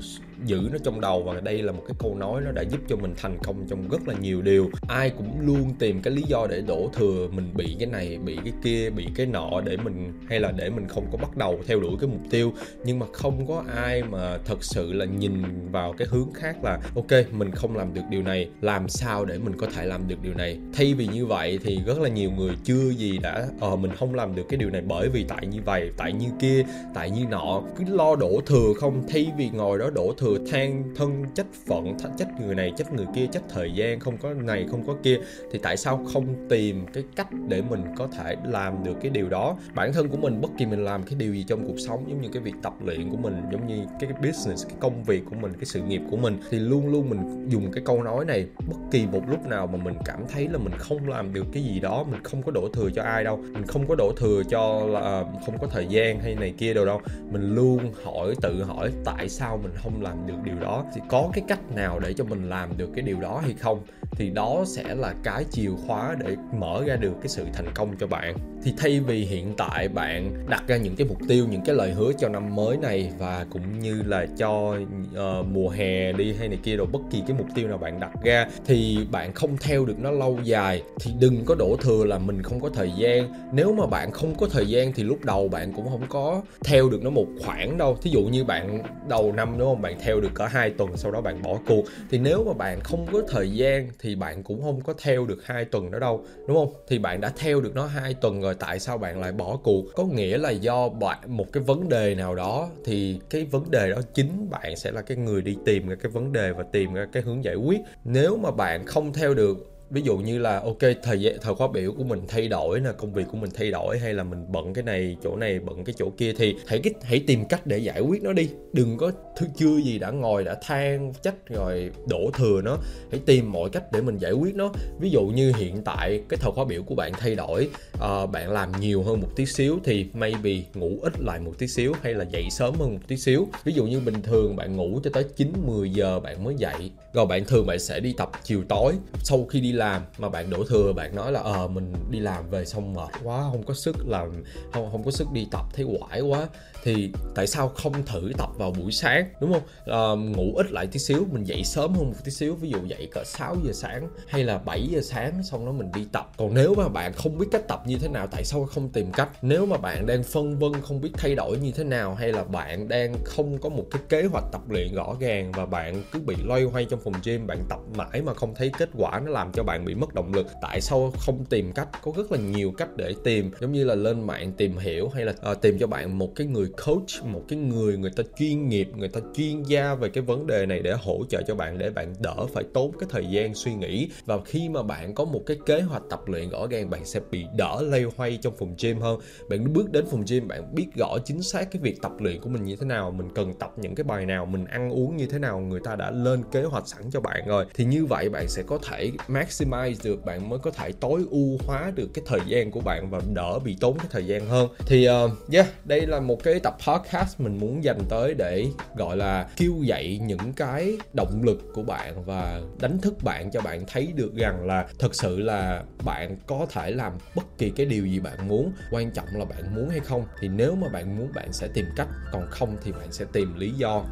giữ 0.45 0.69
nó 0.73 0.79
trong 0.85 1.01
đầu 1.01 1.23
và 1.23 1.41
đây 1.41 1.63
là 1.63 1.73
một 1.73 1.83
cái 1.89 1.95
câu 1.99 2.15
nói 2.15 2.41
nó 2.45 2.51
đã 2.53 2.63
giúp 2.63 2.81
cho 2.89 2.97
mình 2.97 3.15
thành 3.17 3.39
công 3.43 3.67
trong 3.69 3.89
rất 3.89 4.09
là 4.09 4.15
nhiều 4.21 4.43
điều. 4.43 4.71
Ai 4.89 5.11
cũng 5.11 5.41
luôn 5.41 5.75
tìm 5.79 6.03
cái 6.03 6.15
lý 6.15 6.23
do 6.29 6.47
để 6.51 6.61
đổ 6.61 6.91
thừa 6.97 7.29
mình 7.33 7.51
bị 7.55 7.77
cái 7.79 7.87
này, 7.87 8.19
bị 8.25 8.37
cái 8.45 8.53
kia, 8.65 8.91
bị 8.91 9.07
cái 9.15 9.27
nọ 9.27 9.61
để 9.65 9.77
mình, 9.77 10.13
hay 10.29 10.41
là 10.41 10.53
để 10.53 10.71
mình 10.71 10.89
không 10.89 11.07
có 11.13 11.19
bắt 11.19 11.37
đầu 11.37 11.61
theo 11.67 11.81
đuổi 11.81 11.97
cái 12.01 12.11
mục 12.11 12.21
tiêu. 12.31 12.53
Nhưng 12.85 12.99
mà 12.99 13.07
không 13.13 13.47
có 13.47 13.65
ai 13.77 14.03
mà 14.03 14.39
thật 14.45 14.65
sự 14.65 14.93
là 14.93 15.05
nhìn 15.05 15.43
vào 15.73 15.93
cái 15.93 16.09
hướng 16.11 16.33
khác 16.35 16.65
là, 16.65 16.79
ok, 16.95 17.33
mình 17.33 17.51
không 17.51 17.77
làm 17.77 17.95
được 17.95 18.03
điều 18.11 18.23
này, 18.23 18.49
làm 18.61 18.89
sao 18.89 19.25
để 19.25 19.39
mình 19.39 19.57
có 19.59 19.67
thể 19.75 19.87
làm 19.87 20.09
được 20.09 20.23
điều 20.23 20.35
này? 20.35 20.59
Thay 20.73 20.95
vì 20.95 21.07
như 21.07 21.27
vậy 21.27 21.59
thì 21.65 21.81
rất 21.87 21.99
là 21.99 22.09
nhiều 22.09 22.31
người 22.31 22.55
chưa 22.65 22.91
gì 22.91 23.19
đã 23.19 23.47
ờ 23.61 23.77
mình 23.77 23.91
không 23.99 24.15
làm 24.15 24.35
được 24.35 24.45
cái 24.49 24.59
điều 24.59 24.71
này 24.71 24.83
bởi 24.87 25.09
vì 25.09 25.25
tại 25.29 25.47
như 25.47 25.59
vậy, 25.65 25.91
tại 25.97 26.13
như 26.13 26.27
kia, 26.41 26.65
tại 26.95 27.11
như 27.11 27.25
nọ. 27.31 27.63
Cứ 27.77 27.85
lo 27.95 28.17
đổ 28.17 28.41
thừa 28.47 28.73
không, 28.81 29.03
thay 29.09 29.33
vì 29.37 29.51
ngồi 29.51 29.79
đó 29.79 29.91
đổ 29.91 30.15
thừa 30.19 30.30
than 30.51 30.85
thân, 30.97 31.25
trách 31.35 31.47
phận 31.67 31.97
trách 32.19 32.41
người 32.41 32.55
này, 32.55 32.73
trách 32.77 32.93
người 32.93 33.07
kia, 33.15 33.27
trách 33.33 33.43
thời 33.49 33.73
gian, 33.73 34.01
không 34.01 34.17
có 34.17 34.35
này, 34.35 34.67
không 34.71 34.87
có 34.87 34.97
kia, 35.03 35.19
thì 35.53 35.59
tại 35.63 35.77
sao 35.77 36.05
không 36.13 36.49
tìm 36.49 36.87
cái 36.93 37.05
cách 37.17 37.29
để 37.49 37.63
mình 37.63 37.85
có 37.97 38.09
thể 38.19 38.37
làm 38.45 38.85
được 38.85 38.95
cái 39.03 39.11
điều 39.11 39.29
đó? 39.29 39.57
Bản 39.75 39.93
thân 39.93 40.09
của 40.09 40.17
mình, 40.17 40.41
bất 40.41 40.51
kỳ 40.59 40.67
mình 40.67 40.85
làm 40.85 41.03
cái 41.03 41.15
điều 41.15 41.35
gì 41.35 41.45
trong 41.49 41.67
cuộc 41.67 41.79
sống, 41.79 42.05
giống 42.09 42.21
như 42.21 42.29
cái 42.33 42.43
việc 42.43 42.55
tập 42.63 42.75
luyện 42.85 43.11
của 43.11 43.17
mình, 43.17 43.43
giống 43.53 43.67
như 43.67 43.85
cái 44.01 44.11
business, 44.13 44.67
cái 44.69 44.77
công 44.81 45.05
việc 45.05 45.23
của 45.31 45.37
mình, 45.37 45.53
cái 45.53 45.65
sự 45.65 45.83
nghiệp 45.83 46.03
của 46.11 46.17
mình, 46.17 46.41
thì 46.51 46.59
luôn 46.59 46.93
luôn 46.93 47.11
mình 47.11 47.49
dùng 47.49 47.73
cái 47.73 47.83
câu 47.87 48.03
nói 48.03 48.25
này, 48.25 48.47
bất 48.69 48.77
kỳ 48.91 49.07
một 49.07 49.23
lúc 49.29 49.47
nào 49.47 49.67
mà 49.67 49.79
mình 49.85 49.95
cảm 50.05 50.25
thấy 50.33 50.49
là 50.49 50.59
mình 50.59 50.73
không 50.79 51.09
làm 51.09 51.33
được 51.33 51.47
cái 51.53 51.63
gì 51.63 51.81
đó, 51.81 52.05
mình 52.11 52.21
không 52.23 52.43
có 52.43 52.53
đổ 52.53 52.69
thừa 52.73 52.91
cho 52.95 53.03
ai 53.03 53.25
đâu, 53.25 53.37
mình 53.53 53.67
không 53.67 53.87
có 53.87 53.95
đổ 53.95 54.13
thừa 54.17 54.43
cho 54.51 54.87
là 54.87 55.01
ờ, 55.01 55.27
không 55.47 55.59
có 55.59 55.67
thời 55.67 55.87
gian 55.87 56.21
hay 56.21 56.35
này 56.35 56.55
kia 56.59 56.75
đâu 56.75 56.85
đâu, 56.85 57.01
mình 57.31 57.55
luôn 57.55 57.93
hỏi, 58.05 58.35
tự 58.43 58.63
hỏi 58.63 58.93
tại 59.05 59.29
sao 59.29 59.61
mình 59.63 59.73
không 59.83 60.03
làm 60.03 60.20
được 60.27 60.35
điều 60.45 60.61
đó, 60.61 60.85
thì 60.95 61.01
có 61.09 61.31
cái 61.33 61.45
cách 61.49 61.61
nào 61.75 62.01
để 62.01 62.13
cho 62.13 62.25
mình 62.25 62.49
làm 62.49 62.77
được 62.77 62.91
cái 62.95 63.03
điều 63.03 63.21
đó 63.21 63.41
hay 63.43 63.55
không? 63.61 63.81
Thì 64.11 64.31
đó 64.31 64.65
sẽ 64.67 64.95
là 64.95 65.15
cái 65.23 65.45
chìa 65.51 65.71
khóa 65.87 66.17
để 66.25 66.37
mở 66.59 66.83
ra 66.87 66.97
được 66.97 67.13
cái 67.21 67.29
sự 67.29 67.45
thành 67.53 67.73
công 67.75 67.97
cho 68.01 68.07
bạn. 68.07 68.37
Thì 68.65 68.75
thay 68.79 69.01
vì 69.01 69.25
hiện 69.25 69.55
tại 69.57 69.89
bạn 69.89 70.47
đặt 70.49 70.65
ra 70.67 70.77
những 70.77 70.97
cái 70.97 71.07
mục 71.07 71.19
tiêu 71.29 71.47
những 71.51 71.63
cái 71.65 71.75
lời 71.75 71.93
hứa 71.93 72.13
cho 72.19 72.29
năm 72.29 72.57
mới 72.57 72.77
này 72.77 73.13
và 73.19 73.47
cũng 73.51 73.79
như 73.79 74.03
là 74.03 74.27
cho 74.39 74.77
uh, 74.79 75.47
mùa 75.47 75.69
hè 75.69 76.13
đi 76.13 76.33
hay 76.33 76.49
này 76.49 76.59
kia 76.63 76.77
rồi 76.77 76.87
bất 76.93 77.01
kỳ 77.11 77.23
cái 77.29 77.37
mục 77.39 77.47
tiêu 77.55 77.69
nào 77.69 77.79
bạn 77.79 78.01
đặt 78.01 78.13
ra 78.25 78.47
thì 78.67 78.99
bạn 79.11 79.33
không 79.33 79.57
theo 79.61 79.85
được 79.85 79.99
nó 79.99 80.11
lâu 80.11 80.39
dài 80.43 80.83
thì 81.01 81.13
đừng 81.21 81.45
có 81.45 81.55
đổ 81.55 81.77
thừa 81.81 82.05
là 82.05 82.19
mình 82.19 82.43
không 82.43 82.61
có 82.61 82.69
thời 82.69 82.91
gian. 82.97 83.33
Nếu 83.53 83.73
mà 83.73 83.87
bạn 83.87 84.11
không 84.11 84.35
có 84.35 84.47
thời 84.51 84.69
gian 84.69 84.93
thì 84.93 85.03
lúc 85.03 85.25
đầu 85.25 85.49
bạn 85.49 85.73
cũng 85.73 85.89
không 85.91 86.05
có 86.09 86.43
theo 86.65 86.89
được 86.91 87.03
nó 87.03 87.11
một 87.11 87.27
khoảng 87.41 87.79
đâu. 87.79 87.97
Thí 88.03 88.11
dụ 88.11 88.23
như 88.23 88.45
bạn 88.45 88.83
đầu 89.09 89.33
năm 89.33 89.59
đúng 89.59 89.69
không? 89.69 89.83
Bạn 89.83 89.99
theo 90.01 90.21
được 90.21 90.31
có 90.35 90.47
hai 90.47 90.71
tuần 90.71 90.97
sau 90.97 91.13
đó 91.13 91.21
bạn 91.21 91.43
bỏ 91.43 91.59
cuộc. 91.67 91.85
Thì 92.11 92.19
nếu 92.19 92.45
mà 92.45 92.53
bạn 92.53 92.81
không 92.81 93.07
có 93.13 93.23
thời 93.29 93.51
gian 93.51 93.89
thì 94.01 94.15
bạn 94.15 94.43
cũng 94.43 94.63
không 94.63 94.81
có 94.81 94.95
theo 95.03 95.27
được 95.27 95.47
hai 95.47 95.65
tuần 95.65 95.91
đó 95.91 95.99
đâu, 95.99 96.25
đúng 96.49 96.57
không? 96.57 96.75
Thì 96.89 96.99
bạn 96.99 97.21
đã 97.21 97.33
theo 97.37 97.61
được 97.61 97.75
nó 97.75 97.87
hai 97.87 98.15
tuần 98.15 98.41
rồi, 98.41 98.55
tại 98.55 98.81
sao 98.81 98.99
bạn 98.99 99.21
lại 99.21 99.33
bỏ 99.33 99.57
cuộc? 99.63 99.85
Có 99.97 100.05
nghĩa 100.05 100.39
là 100.39 100.51
do 100.51 100.89
bạn, 100.89 101.19
một 101.27 101.53
cái 101.53 101.63
vấn 101.63 101.89
đề 101.89 102.15
nào 102.15 102.35
đó, 102.35 102.69
thì 102.85 103.21
cái 103.31 103.45
vấn 103.45 103.71
đề 103.71 103.91
đó 103.91 104.01
chính 104.15 104.51
bạn 104.51 104.77
sẽ 104.77 104.91
là 104.91 105.03
cái 105.03 105.17
người 105.17 105.43
đi 105.43 105.57
tìm 105.65 105.89
ra 105.89 105.97
cái 106.03 106.13
vấn 106.13 106.33
đề 106.33 106.53
và 106.53 106.65
tìm 106.73 106.95
ra 106.95 107.07
cái 107.13 107.23
hướng 107.23 107.45
giải 107.45 107.55
quyết. 107.55 107.81
Nếu 108.05 108.37
mà 108.37 108.51
bạn 108.51 108.87
không 108.87 109.13
theo 109.13 109.35
được 109.35 109.67
ví 109.91 110.03
dụ 110.03 110.17
như 110.17 110.39
là 110.39 110.61
ok 110.61 110.79
thời 111.03 111.21
gian 111.21 111.37
thời 111.41 111.55
khóa 111.55 111.69
biểu 111.69 111.93
của 111.93 112.05
mình 112.05 112.21
thay 112.29 112.49
đổi 112.49 112.81
nè 112.81 112.91
công 112.99 113.13
việc 113.13 113.25
của 113.33 113.39
mình 113.39 113.51
thay 113.55 113.71
đổi 113.71 113.99
hay 113.99 114.15
là 114.15 114.25
mình 114.25 114.45
bận 114.53 114.75
cái 114.75 114.85
này 114.85 115.17
chỗ 115.23 115.37
này 115.37 115.61
bận 115.61 115.85
cái 115.85 115.95
chỗ 115.99 116.11
kia 116.17 116.33
thì 116.33 116.57
hãy 116.67 116.83
hãy 117.03 117.25
tìm 117.27 117.45
cách 117.45 117.67
để 117.67 117.79
giải 117.79 118.01
quyết 118.01 118.23
nó 118.23 118.33
đi. 118.33 118.49
Đừng 118.73 118.97
có 118.97 119.13
thứ 119.37 119.47
chưa 119.57 119.77
gì 119.77 119.99
đã 119.99 120.11
ngồi 120.11 120.45
đã 120.45 120.57
than 120.63 121.13
trách 121.23 121.49
rồi 121.49 121.91
đổ 122.09 122.31
thừa 122.35 122.61
nó. 122.65 122.79
Hãy 123.11 123.21
tìm 123.27 123.53
mọi 123.53 123.71
cách 123.71 123.93
để 123.93 124.01
mình 124.01 124.19
giải 124.19 124.33
quyết 124.33 124.55
nó. 124.55 124.73
Ví 125.01 125.11
dụ 125.11 125.23
như 125.23 125.53
hiện 125.57 125.83
tại 125.85 126.23
cái 126.29 126.39
thời 126.43 126.53
khóa 126.53 126.65
biểu 126.65 126.83
của 126.83 126.95
bạn 126.95 127.13
thay 127.13 127.35
đổi 127.35 127.69
uh, 127.95 128.31
bạn 128.31 128.51
làm 128.51 128.73
nhiều 128.81 129.03
hơn 129.03 129.21
một 129.21 129.29
tí 129.37 129.47
xíu 129.47 129.79
thì 129.85 130.07
maybe 130.15 130.63
ngủ 130.75 130.99
ít 131.03 131.21
lại 131.21 131.41
một 131.41 131.53
tí 131.59 131.67
xíu 131.69 131.93
hay 132.03 132.15
là 132.15 132.25
dậy 132.25 132.47
sớm 132.51 132.75
hơn 132.75 132.93
một 132.93 133.01
tí 133.09 133.17
xíu. 133.17 133.49
Ví 133.65 133.73
dụ 133.73 133.85
như 133.85 134.01
bình 134.01 134.23
thường 134.23 134.57
bạn 134.57 134.77
ngủ 134.77 135.01
cho 135.05 135.11
tới 135.13 135.25
9 135.37 135.53
10 135.67 135.91
giờ 135.91 136.21
bạn 136.21 136.45
mới 136.45 136.55
dậy 136.59 136.91
rồi 137.13 137.27
bạn 137.27 137.45
thường 137.45 137.67
bạn 137.67 137.79
sẽ 137.79 138.01
đi 138.01 138.13
tập 138.13 138.31
chiều 138.43 138.63
tối 138.69 138.95
sau 139.23 139.45
khi 139.45 139.61
đi 139.61 139.73
làm. 139.73 140.03
Mà 140.19 140.29
bạn 140.29 140.51
đổ 140.51 140.65
thừa 140.65 140.93
bạn 140.93 141.17
nói 141.17 141.33
là 141.33 141.41
ờ 141.41 141.69
mình 141.69 141.93
đi 142.11 142.21
làm 142.21 142.51
về 142.51 142.65
xong 142.65 142.95
mệt 142.95 143.11
quá 143.25 143.43
không 143.53 143.63
có 143.63 143.75
sức 143.75 143.97
làm 144.07 144.45
không 144.73 144.91
không 144.93 145.05
có 145.05 145.11
sức 145.11 145.33
đi 145.33 145.47
tập 145.51 145.65
thấy 145.75 145.87
quải 145.99 146.21
quá. 146.21 146.49
Thì 146.83 147.11
tại 147.35 147.47
sao 147.47 147.69
không 147.69 147.93
thử 148.07 148.33
tập 148.39 148.49
vào 148.57 148.71
buổi 148.71 148.93
sáng 148.93 149.29
đúng 149.41 149.53
không? 149.53 149.63
À, 149.87 150.33
ngủ 150.37 150.55
ít 150.57 150.73
lại 150.73 150.87
tí 150.87 150.99
xíu 150.99 151.27
mình 151.33 151.45
dậy 151.45 151.65
sớm 151.65 151.95
hơn 151.95 152.07
một 152.07 152.15
tí 152.25 152.31
xíu 152.31 152.55
ví 152.55 152.71
dụ 152.71 152.79
dậy 152.87 153.09
cỡ 153.13 153.25
6 153.25 153.57
giờ 153.65 153.73
sáng 153.73 154.09
hay 154.29 154.45
là 154.45 154.59
7 154.59 154.87
giờ 154.87 155.01
sáng 155.03 155.43
xong 155.43 155.67
đó 155.67 155.73
mình 155.73 155.91
đi 155.95 156.07
tập. 156.13 156.31
Còn 156.37 156.55
nếu 156.55 156.75
mà 156.75 156.89
bạn 156.89 157.13
không 157.13 157.39
biết 157.39 157.47
cách 157.53 157.69
tập 157.69 157.83
như 157.87 157.99
thế 157.99 158.09
nào 158.09 158.27
tại 158.27 158.45
sao 158.45 158.65
không 158.65 158.89
tìm 158.89 159.13
cách? 159.13 159.29
Nếu 159.43 159.67
mà 159.67 159.77
bạn 159.77 160.07
đang 160.07 160.23
phân 160.23 160.59
vân 160.59 160.73
không 160.83 161.01
biết 161.01 161.11
thay 161.15 161.35
đổi 161.35 161.59
như 161.59 161.73
thế 161.73 161.85
nào 161.85 162.15
hay 162.15 162.33
là 162.33 162.45
bạn 162.45 162.89
đang 162.89 163.15
không 163.25 163.59
có 163.59 163.69
một 163.69 163.85
cái 163.91 164.03
kế 164.09 164.23
hoạch 164.33 164.45
tập 164.53 164.61
luyện 164.69 164.95
rõ 164.95 165.17
ràng 165.21 165.53
và 165.53 165.67
bạn 165.67 166.03
cứ 166.13 166.21
bị 166.21 166.37
loay 166.45 166.63
hoay 166.63 166.85
trong 166.85 167.00
trong 167.01 167.13
phòng 167.13 167.23
gym 167.25 167.47
bạn 167.47 167.59
tập 167.69 167.79
mãi 167.97 168.23
mà 168.23 168.35
không 168.35 168.55
thấy 168.55 168.71
kết 168.79 168.89
quả 168.95 169.21
nó 169.25 169.33
làm 169.33 169.53
cho 169.53 169.63
bạn 169.63 169.85
bị 169.85 169.95
mất 169.95 170.15
động 170.15 170.35
lực. 170.35 170.47
Tại 170.63 170.81
sao 170.81 171.13
không 171.19 171.45
tìm 171.45 171.73
cách? 171.73 171.89
Có 172.03 172.13
rất 172.17 172.33
là 172.33 172.39
nhiều 172.39 172.73
cách 172.77 172.89
để 172.97 173.15
tìm. 173.25 173.51
Giống 173.61 173.73
như 173.73 173.85
là 173.85 173.95
lên 173.95 174.27
mạng 174.27 174.53
tìm 174.57 174.79
hiểu 174.79 175.09
hay 175.09 175.25
là 175.25 175.35
uh, 175.51 175.61
tìm 175.61 175.79
cho 175.79 175.87
bạn 175.87 176.19
một 176.19 176.33
cái 176.37 176.47
người 176.47 176.69
coach 176.87 177.25
một 177.25 177.43
cái 177.49 177.59
người 177.59 177.99
người 177.99 178.11
ta 178.17 178.23
chuyên 178.39 178.69
nghiệp 178.69 178.89
người 178.97 179.09
ta 179.09 179.21
chuyên 179.35 179.63
gia 179.63 179.95
về 179.95 180.09
cái 180.09 180.23
vấn 180.23 180.47
đề 180.47 180.67
này 180.67 180.81
để 180.81 180.95
hỗ 181.03 181.25
trợ 181.29 181.43
cho 181.47 181.55
bạn 181.55 181.79
để 181.79 181.91
bạn 181.91 182.15
đỡ 182.21 182.47
phải 182.55 182.65
tốn 182.75 182.93
cái 182.99 183.09
thời 183.13 183.27
gian 183.27 183.55
suy 183.55 183.75
nghĩ. 183.75 184.11
Và 184.27 184.39
khi 184.45 184.69
mà 184.69 184.83
bạn 184.83 185.15
có 185.15 185.25
một 185.25 185.43
cái 185.47 185.59
kế 185.67 185.81
hoạch 185.81 186.03
tập 186.11 186.21
luyện 186.27 186.51
rõ 186.51 186.67
ràng 186.71 186.91
bạn 186.91 187.05
sẽ 187.05 187.21
bị 187.31 187.47
đỡ 187.57 187.83
lây 187.83 188.05
hoay 188.17 188.39
trong 188.43 188.55
phòng 188.59 188.75
gym 188.83 189.01
hơn. 189.01 189.21
Bạn 189.51 189.73
bước 189.73 189.93
đến 189.93 190.05
phòng 190.11 190.25
gym 190.29 190.49
bạn 190.49 190.75
biết 190.75 190.87
rõ 190.95 191.19
chính 191.25 191.43
xác 191.43 191.71
cái 191.71 191.83
việc 191.83 192.03
tập 192.03 192.13
luyện 192.19 192.41
của 192.41 192.49
mình 192.49 192.65
như 192.65 192.77
thế 192.77 192.87
nào 192.87 193.11
mình 193.11 193.29
cần 193.35 193.55
tập 193.59 193.73
những 193.77 193.95
cái 193.95 194.05
bài 194.05 194.27
nào 194.27 194.47
mình 194.47 194.65
ăn 194.65 194.91
uống 194.91 195.17
như 195.17 195.27
thế 195.27 195.39
nào 195.39 195.61
người 195.61 195.81
ta 195.85 195.97
đã 195.97 196.11
lên 196.11 196.43
kế 196.53 196.63
hoạch 196.63 196.89
sẵn 196.91 197.11
cho 197.11 197.21
bạn 197.21 197.47
rồi. 197.47 197.67
Thì 197.75 197.85
như 197.85 198.07
vậy 198.07 198.29
bạn 198.29 198.49
sẽ 198.49 198.63
có 198.63 198.79
thể 198.89 199.13
maximize 199.29 199.95
được 200.05 200.25
bạn 200.25 200.49
mới 200.49 200.59
có 200.59 200.71
thể 200.71 200.93
tối 201.01 201.23
ưu 201.31 201.59
hóa 201.67 201.93
được 201.95 202.09
cái 202.15 202.25
thời 202.27 202.41
gian 202.47 202.71
của 202.71 202.81
bạn 202.81 203.11
và 203.11 203.21
đỡ 203.35 203.59
bị 203.59 203.77
tốn 203.81 203.99
cái 203.99 204.07
thời 204.11 204.27
gian 204.27 204.47
hơn. 204.47 204.69
Thì 204.87 205.09
uh, 205.09 205.53
yeah 205.53 205.67
đây 205.85 206.07
là 206.07 206.21
một 206.21 206.45
cái 206.45 206.61
tập 206.61 206.77
podcast 206.87 207.41
mình 207.41 207.59
muốn 207.59 207.85
dành 207.85 208.01
tới 208.09 208.35
để 208.35 208.67
gọi 208.97 209.17
là 209.17 209.49
kêu 209.57 209.75
dậy 209.83 210.21
những 210.23 210.53
cái 210.57 210.97
động 211.13 211.43
lực 211.43 211.63
của 211.75 211.83
bạn 211.83 212.25
và 212.25 212.61
đánh 212.81 212.99
thức 212.99 213.15
bạn 213.25 213.51
cho 213.51 213.61
bạn 213.61 213.85
thấy 213.89 214.13
được 214.15 214.35
rằng 214.37 214.67
là 214.67 214.87
thật 214.99 215.15
sự 215.15 215.41
là 215.41 215.83
bạn 216.05 216.37
có 216.47 216.67
thể 216.71 216.91
làm 216.91 217.13
bất 217.35 217.59
kỳ 217.59 217.71
cái 217.71 217.87
điều 217.87 218.07
gì 218.07 218.21
bạn 218.21 218.49
muốn 218.49 218.73
quan 218.91 219.11
trọng 219.11 219.29
là 219.33 219.45
bạn 219.45 219.75
muốn 219.75 219.89
hay 219.89 220.01
không. 220.01 220.25
Thì 220.41 220.49
nếu 220.49 220.75
mà 220.75 220.89
bạn 220.89 221.19
muốn 221.19 221.33
bạn 221.35 221.53
sẽ 221.53 221.69
tìm 221.75 221.87
cách 221.97 222.09
còn 222.33 222.47
không 222.51 222.77
thì 222.83 222.93
bạn 222.93 223.13
sẽ 223.13 223.25
tìm 223.33 223.55
lý 223.59 223.71
do. 223.71 224.05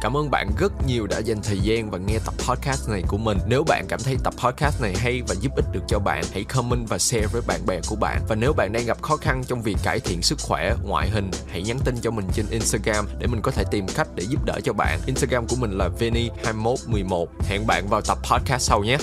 Cảm 0.00 0.16
ơn 0.16 0.30
bạn 0.30 0.50
rất 0.58 0.72
nhiều 0.86 1.06
đã 1.06 1.18
dành 1.18 1.42
thời 1.42 1.58
gian 1.58 1.90
và 1.90 1.98
nghe 1.98 2.18
tập 2.24 2.34
podcast 2.48 2.88
này 2.88 3.02
của 3.08 3.16
mình. 3.16 3.38
Nếu 3.46 3.64
bạn 3.64 3.84
cảm 3.88 4.00
thấy 4.04 4.16
tập 4.24 4.34
podcast 4.44 4.82
này 4.82 4.94
hay 4.96 5.22
và 5.28 5.34
giúp 5.40 5.52
ích 5.56 5.64
được 5.72 5.80
cho 5.88 5.98
bạn, 5.98 6.24
hãy 6.32 6.44
comment 6.44 6.88
và 6.88 6.98
share 6.98 7.26
với 7.26 7.42
bạn 7.46 7.60
bè 7.66 7.80
của 7.88 7.96
bạn. 7.96 8.22
Và 8.28 8.34
nếu 8.34 8.52
bạn 8.52 8.72
đang 8.72 8.86
gặp 8.86 9.02
khó 9.02 9.16
khăn 9.16 9.42
trong 9.46 9.62
việc 9.62 9.76
cải 9.82 10.00
thiện 10.00 10.22
sức 10.22 10.38
khỏe, 10.42 10.74
ngoại 10.84 11.10
hình, 11.10 11.30
hãy 11.48 11.62
nhắn 11.62 11.78
tin 11.84 11.94
cho 12.02 12.10
mình 12.10 12.26
trên 12.34 12.46
Instagram 12.50 13.08
để 13.18 13.26
mình 13.26 13.40
có 13.42 13.50
thể 13.50 13.64
tìm 13.70 13.86
cách 13.94 14.08
để 14.14 14.24
giúp 14.28 14.44
đỡ 14.44 14.60
cho 14.64 14.72
bạn. 14.72 15.00
Instagram 15.06 15.46
của 15.46 15.56
mình 15.56 15.70
là 15.70 15.88
Veni2111. 15.98 17.26
Hẹn 17.40 17.66
bạn 17.66 17.88
vào 17.88 18.00
tập 18.00 18.18
podcast 18.30 18.62
sau 18.62 18.84
nhé. 18.84 18.98